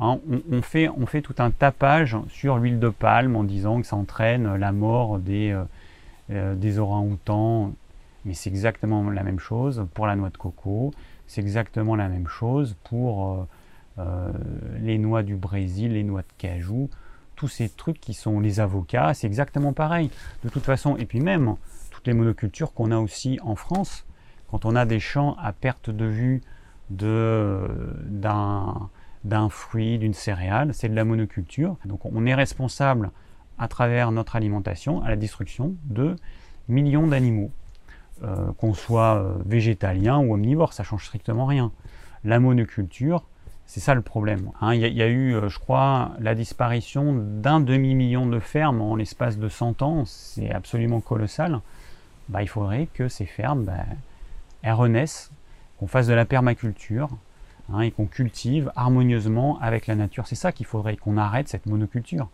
[0.00, 0.20] Hein,
[0.50, 4.70] on, fait, tout un tapage sur l'huile de palme en disant que ça entraîne la
[4.70, 5.56] mort des,
[6.30, 7.72] euh, des orang-outans,
[8.24, 10.92] mais c'est exactement la même chose pour la noix de coco,
[11.26, 13.46] c'est exactement la même chose pour
[14.80, 16.88] les noix du Brésil, les noix de cajou,
[17.38, 20.10] tous ces trucs qui sont les avocats, c'est exactement pareil.
[20.44, 21.54] De toute façon, et puis même
[21.90, 24.04] toutes les monocultures qu'on a aussi en France,
[24.50, 26.42] quand on a des champs à perte de vue
[26.90, 27.68] d'un
[29.50, 31.76] fruit, d'une céréale, c'est de la monoculture.
[31.84, 33.10] Donc on est responsable
[33.58, 36.16] à travers notre alimentation à la destruction de
[36.68, 37.50] millions d'animaux,
[38.22, 41.72] euh, qu'on soit euh, végétalien ou omnivore, ça change strictement rien.
[42.24, 43.24] La monoculture,
[43.66, 44.50] c'est ça le problème.
[44.60, 44.74] Hein.
[44.74, 49.38] Il y, a eu, euh, je crois, la disparition d'un demi-million de fermes en l'espace
[49.38, 51.60] de 100 ans, c'est absolument colossal.
[52.28, 53.84] Bah, il faudrait que ces fermes, bah,
[54.62, 55.30] elles renaissent,
[55.78, 57.08] qu'on fasse de la permaculture,
[57.72, 60.26] hein, et qu'on cultive harmonieusement avec la nature.
[60.26, 62.28] C'est ça qu'il faudrait, qu'on arrête cette monoculture.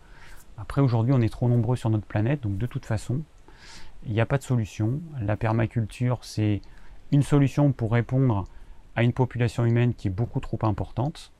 [0.57, 3.21] Après, aujourd'hui, on est trop nombreux sur notre planète, donc de toute façon,
[4.05, 5.01] il n'y a pas de solution.
[5.19, 6.61] La permaculture, c'est
[7.11, 8.45] une solution pour répondre
[8.95, 11.31] à une population humaine qui est beaucoup trop importante.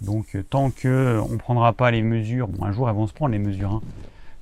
[0.00, 3.12] Donc, euh, tant qu'on ne prendra pas les mesures, bon, un jour elles vont se
[3.12, 3.82] prendre les mesures, hein.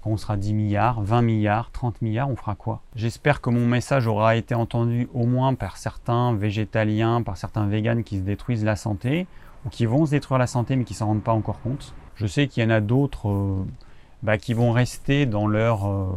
[0.02, 2.82] Quand on sera 10 milliards, 20 milliards, 30 milliards, on fera quoi?
[2.94, 8.04] J'espère que mon message aura été entendu au moins par certains végétaliens, par certains véganes
[8.04, 9.26] qui se détruisent la santé,
[9.66, 11.94] ou qui vont se détruire la santé mais qui s'en rendent pas encore compte.
[12.14, 13.28] Je sais qu'il y en a d'autres.
[13.28, 13.64] Euh,
[14.22, 16.08] bah, qui vont rester dans leur, euh,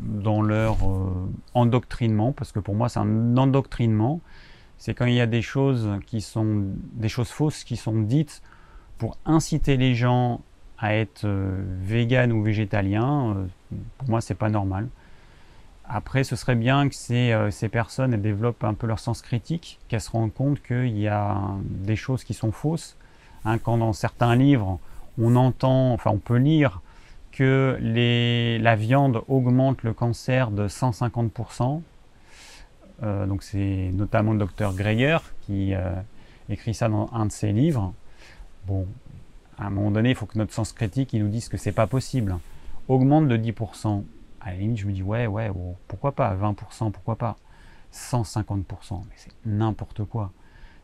[0.00, 4.20] dans leur euh, endoctrinement, parce que pour moi c'est un endoctrinement,
[4.76, 8.42] c'est quand il y a des choses qui sont des choses fausses qui sont dites
[8.96, 10.40] pour inciter les gens
[10.78, 13.48] à être euh, vegan ou végétalien,
[13.98, 14.88] pour moi c'est pas normal.
[15.90, 20.02] Après, ce serait bien que ces, ces personnes développent un peu leur sens critique, qu'elles
[20.02, 22.98] se rendent compte qu'il y a des choses qui sont fausses.
[23.46, 24.78] Hein, quand dans certains livres,
[25.18, 26.82] on entend, enfin on peut lire
[27.32, 27.78] que
[28.60, 31.82] la viande augmente le cancer de 150%.
[33.02, 35.92] Euh, donc c'est notamment le docteur Greger qui euh,
[36.48, 37.92] écrit ça dans un de ses livres.
[38.66, 38.86] Bon,
[39.58, 41.72] à un moment donné, il faut que notre sens critique il nous dise que c'est
[41.72, 42.38] pas possible.
[42.88, 44.04] Augmente de 10%.
[44.40, 46.34] À la limite, je me dis ouais, ouais, oh, pourquoi pas?
[46.34, 47.36] 20%, pourquoi pas?
[47.92, 50.32] 150%, mais c'est n'importe quoi.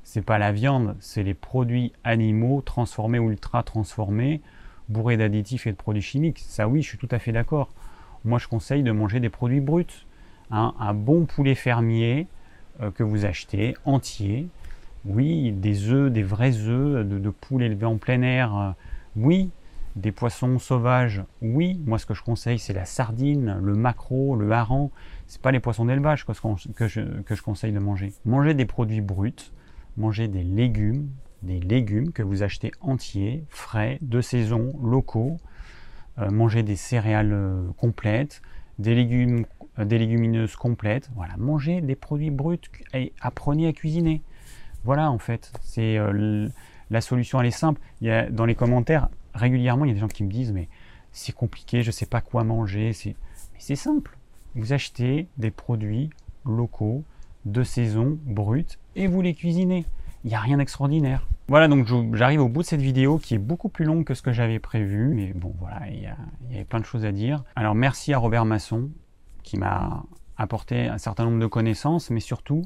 [0.02, 4.42] C'est pas la viande, c'est les produits animaux transformés ou ultra transformés
[4.88, 6.40] bourré d'additifs et de produits chimiques.
[6.46, 7.70] Ça oui, je suis tout à fait d'accord.
[8.24, 10.06] Moi, je conseille de manger des produits bruts.
[10.50, 10.74] Hein.
[10.78, 12.26] un bon poulet fermier
[12.82, 14.48] euh, que vous achetez, entier.
[15.04, 18.56] Oui, des œufs, des vrais œufs de, poules élevées en plein air.
[18.56, 18.70] Euh,
[19.16, 19.50] oui,
[19.96, 21.22] des poissons sauvages.
[21.40, 24.90] Oui, moi ce que je conseille, c'est la sardine, le maquereau, le hareng.
[25.26, 28.12] C'est pas les poissons d'élevage que, je, conseille de manger.
[28.24, 29.52] Manger des produits bruts,
[29.96, 31.08] manger des légumes,
[31.42, 35.38] des légumes que vous achetez entiers, frais, de saison, locaux.
[36.18, 38.40] Euh, mangez des céréales euh, complètes,
[38.78, 39.46] des, légumes,
[39.78, 41.10] euh, des légumineuses complètes.
[41.14, 42.58] Voilà, mangez des produits bruts
[42.92, 44.22] et apprenez à cuisiner.
[44.84, 45.98] Voilà, en fait, c'est
[46.90, 47.80] la solution, elle est simple.
[48.00, 50.52] Il y a, dans les commentaires, régulièrement, il y a des gens qui me disent
[50.52, 50.68] Mais
[51.12, 52.92] c'est compliqué, je ne sais pas quoi manger.
[53.04, 53.14] Mais
[53.58, 54.16] c'est simple.
[54.54, 56.10] Vous achetez des produits
[56.44, 57.02] locaux,
[57.44, 59.84] de saison, bruts, et vous les cuisinez.
[60.24, 61.26] Il n'y a rien d'extraordinaire.
[61.48, 64.22] Voilà, donc j'arrive au bout de cette vidéo qui est beaucoup plus longue que ce
[64.22, 65.08] que j'avais prévu.
[65.08, 67.44] Mais bon, voilà, il y, avait plein de choses à dire.
[67.56, 68.90] Alors merci à Robert Masson
[69.42, 70.04] qui m'a
[70.38, 72.62] apporté un certain nombre de connaissances, mais surtout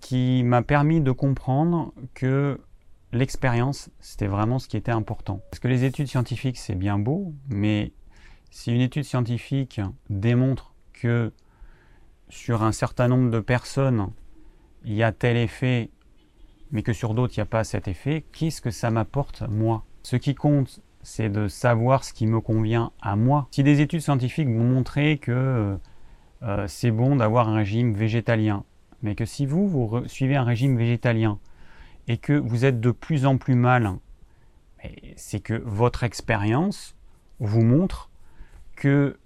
[0.00, 2.60] qui m'a permis de comprendre que
[3.12, 5.40] l'expérience, c'était vraiment ce qui était important.
[5.50, 7.92] Parce que les études scientifiques, c'est bien beau, mais
[8.50, 9.80] si une étude scientifique
[10.10, 11.32] démontre que
[12.28, 14.10] sur un certain nombre de personnes,
[14.84, 15.90] il y a tel effet
[16.74, 19.84] mais que sur d'autres, il n'y a pas cet effet, qu'est-ce que ça m'apporte moi?
[20.02, 23.46] Ce qui compte, c'est de savoir ce qui me convient à moi.
[23.52, 25.78] Si des études scientifiques vont montrer que
[26.42, 28.64] euh, c'est bon d'avoir un régime végétalien,
[29.04, 31.38] mais que si vous, vous suivez un régime végétalien
[32.08, 33.92] et que vous êtes de plus en plus mal,
[35.14, 36.96] c'est que votre expérience
[37.38, 38.10] vous montre
[38.74, 39.18] que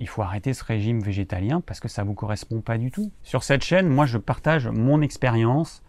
[0.00, 3.10] il faut arrêter ce régime végétalien parce que ça ne vous correspond pas du tout.
[3.22, 5.82] Sur cette chaîne, moi, je partage mon expérience,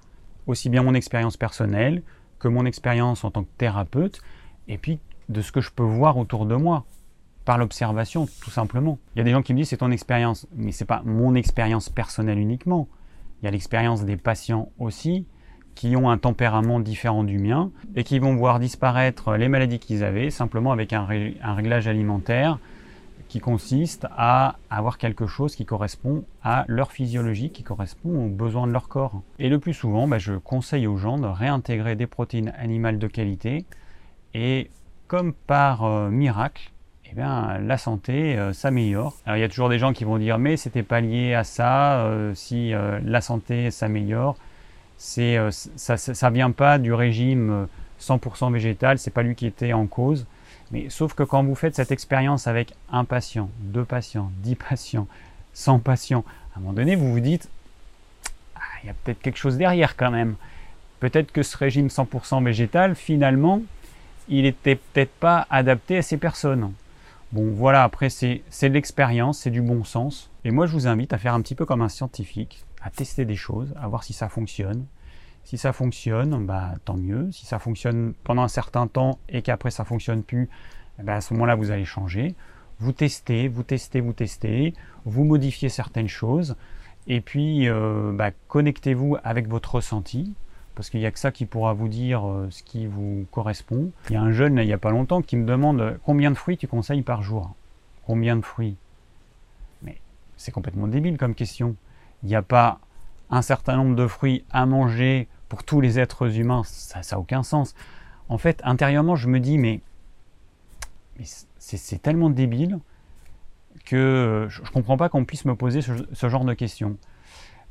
[0.48, 2.04] aussi bien mon expérience personnelle
[2.40, 4.22] que mon expérience en tant que thérapeute,
[4.68, 6.86] et puis de ce que je peux voir autour de moi,
[7.46, 9.00] par l'observation, tout simplement.
[9.16, 11.36] Il y a des gens qui me disent c'est ton expérience, mais c'est pas mon
[11.36, 12.88] expérience personnelle uniquement.
[13.42, 15.26] Il y a l'expérience des patients aussi,
[15.76, 20.04] qui ont un tempérament différent du mien, et qui vont voir disparaître les maladies qu'ils
[20.04, 22.60] avaient simplement avec un réglage alimentaire,
[23.30, 28.68] qui consiste à avoir quelque chose qui correspond à leur physiologie, qui correspond aux besoins
[28.68, 29.22] de leur corps.
[29.38, 33.08] Et le plus souvent, bah, je conseille aux gens de réintégrer des protéines animales de
[33.08, 33.66] qualité.
[34.34, 34.72] Et
[35.08, 36.72] comme par euh, miracle,
[37.12, 39.16] eh bien, la santé euh, s'améliore.
[39.28, 42.02] Il y a toujours des gens qui vont dire mais c'était pas lié à ça,
[42.02, 44.38] euh, si euh, la santé s'améliore,
[44.98, 47.68] c'est ça, vient pas du régime
[48.02, 50.26] 100% végétal, c'est pas lui qui était en cause.
[50.72, 55.08] Mais sauf que quand vous faites cette expérience avec un patient, deux patients, dix patients,
[55.54, 57.50] 100 patients, à un moment donné vous vous dites
[58.56, 60.36] ah, il y a peut-être quelque chose derrière quand même.
[61.00, 63.62] Peut-être que ce régime 100% végétal, finalement,
[64.28, 66.74] il n'était peut-être pas adapté à ces personnes.
[67.32, 70.32] Bon, voilà, après, c'est de l'expérience, c'est du bon sens.
[70.46, 73.24] Et moi, je vous invite à faire un petit peu comme un scientifique, à tester
[73.24, 74.86] des choses, à voir si ça fonctionne.
[75.44, 77.32] Si ça fonctionne, bah, tant mieux.
[77.32, 80.50] Si ça fonctionne pendant un certain temps et qu'après ça fonctionne plus,
[80.98, 82.34] ben, à ce moment-là, vous allez changer.
[82.80, 84.74] Vous testez, vous testez, vous testez,
[85.06, 86.56] vous modifiez certaines choses.
[87.08, 90.34] Et puis, euh, bah, connectez-vous avec votre ressenti
[90.80, 93.92] parce qu'il n'y a que ça qui pourra vous dire euh, ce qui vous correspond.
[94.10, 96.38] Il y a un jeune, il n'y a pas longtemps, qui me demande combien de
[96.38, 97.54] fruits tu conseilles par jour?
[98.06, 98.78] Combien de fruits?
[99.82, 99.98] Mais
[100.38, 101.76] c'est complètement débile comme question.
[102.24, 102.80] Il n'y a pas
[103.30, 107.44] un certain nombre de fruits à manger pour tous les êtres humains, ça n'a aucun
[107.44, 107.76] sens.
[108.30, 109.82] En fait, intérieurement, je me dis, mais,
[111.58, 112.80] c'est tellement débile
[113.84, 116.96] que je ne comprends pas qu'on puisse me poser ce genre de questions.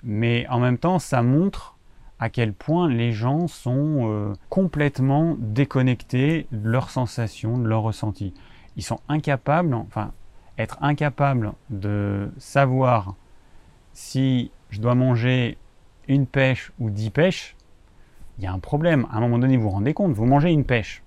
[0.03, 1.78] Mais en même temps, ça montre
[2.21, 8.35] à quel point les gens sont euh, complètement déconnectés de leurs sensations, de leurs ressentis.
[8.77, 10.13] Ils sont incapables, enfin,
[10.59, 13.15] être incapables de savoir
[13.93, 15.59] si je dois manger
[16.09, 17.57] une pêche ou dix pêches,
[18.39, 19.07] il y a un problème.
[19.11, 21.03] À un moment donné, vous vous rendez compte, vous mangez une pêche,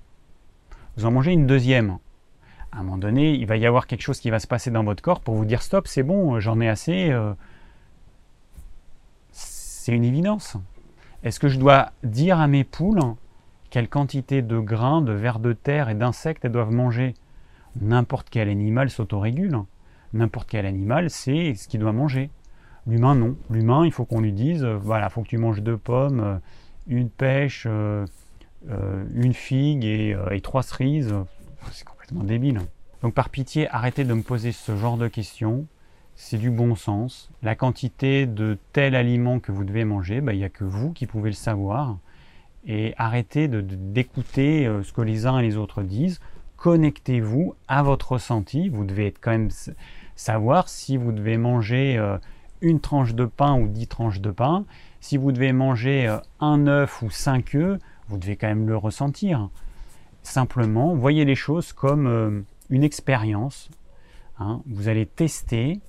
[0.95, 1.97] vous en mangez une deuxième.
[2.72, 4.84] À un moment donné, il va y avoir quelque chose qui va se passer dans
[4.84, 7.12] votre corps pour vous dire stop, c'est bon, j'en ai assez.
[7.12, 7.34] Euh,
[9.32, 10.57] c'est une évidence.
[11.24, 13.00] Est-ce que je dois dire à mes poules
[13.70, 17.14] quelle quantité de grains, de vers de terre et d'insectes elles doivent manger?
[17.80, 19.60] N'importe quel animal s'autorégule.
[20.14, 22.32] N'importe quel animal sait ce qu'il doit manger.
[22.88, 23.38] L'humain, non.
[23.50, 26.20] L'humain, il faut qu'on lui dise, euh, voilà, il faut que tu manges deux pommes,
[26.20, 26.38] euh,
[26.88, 28.06] une pêche, euh,
[29.14, 31.14] une figue et trois cerises.
[31.72, 32.60] C'est complètement débile.
[33.04, 35.66] Donc par pitié, arrêtez de me poser ce genre de questions
[36.16, 37.30] c'est du bon sens.
[37.41, 40.91] La quantité de tel aliment que vous devez manger, bah, il n'y a que vous
[40.91, 41.97] qui pouvez le savoir.
[42.66, 46.20] Et arrêtez d'écouter euh, ce que les uns et les autres disent.
[46.57, 48.70] Connectez-vous à votre ressenti.
[48.70, 49.49] Vous devez quand même
[50.16, 52.18] savoir si vous devez manger euh,
[52.62, 54.66] une tranche de pain ou dix tranches de pain.
[54.99, 58.78] Si vous devez manger euh, un œuf ou cinq œufs, vous devez quand même le
[58.78, 59.49] ressentir.
[60.22, 63.72] Simplement, voyez les choses comme une expérience.
[64.38, 64.62] Hein.
[64.68, 65.80] Vous allez tester,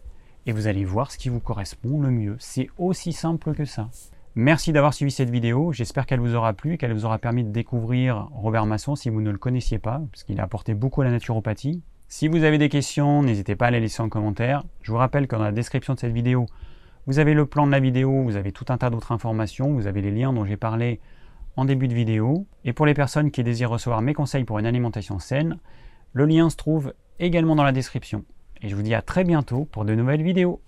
[0.46, 2.36] et vous allez voir ce qui vous correspond le mieux.
[2.38, 3.88] C'est aussi simple que ça.
[4.34, 7.50] Merci d'avoir suivi cette vidéo, j'espère qu'elle vous aura plu, qu'elle vous aura permis de
[7.50, 11.04] découvrir Robert Masson si vous ne le connaissiez pas, parce qu'il a apporté beaucoup à
[11.04, 11.82] la naturopathie.
[12.08, 14.64] Si vous avez des questions, n'hésitez pas à les laisser en commentaire.
[14.80, 16.46] Je vous rappelle que dans la description de cette vidéo,
[17.06, 19.86] vous avez le plan de la vidéo, vous avez tout un tas d'autres informations, vous
[19.86, 21.00] avez les liens dont j'ai parlé
[21.56, 22.46] en début de vidéo.
[22.64, 25.58] Et pour les personnes qui désirent recevoir mes conseils pour une alimentation saine,
[26.14, 28.24] le lien se trouve également dans la description
[28.62, 30.60] et je vous dis à très bientôt pour de nouvelles vidéos.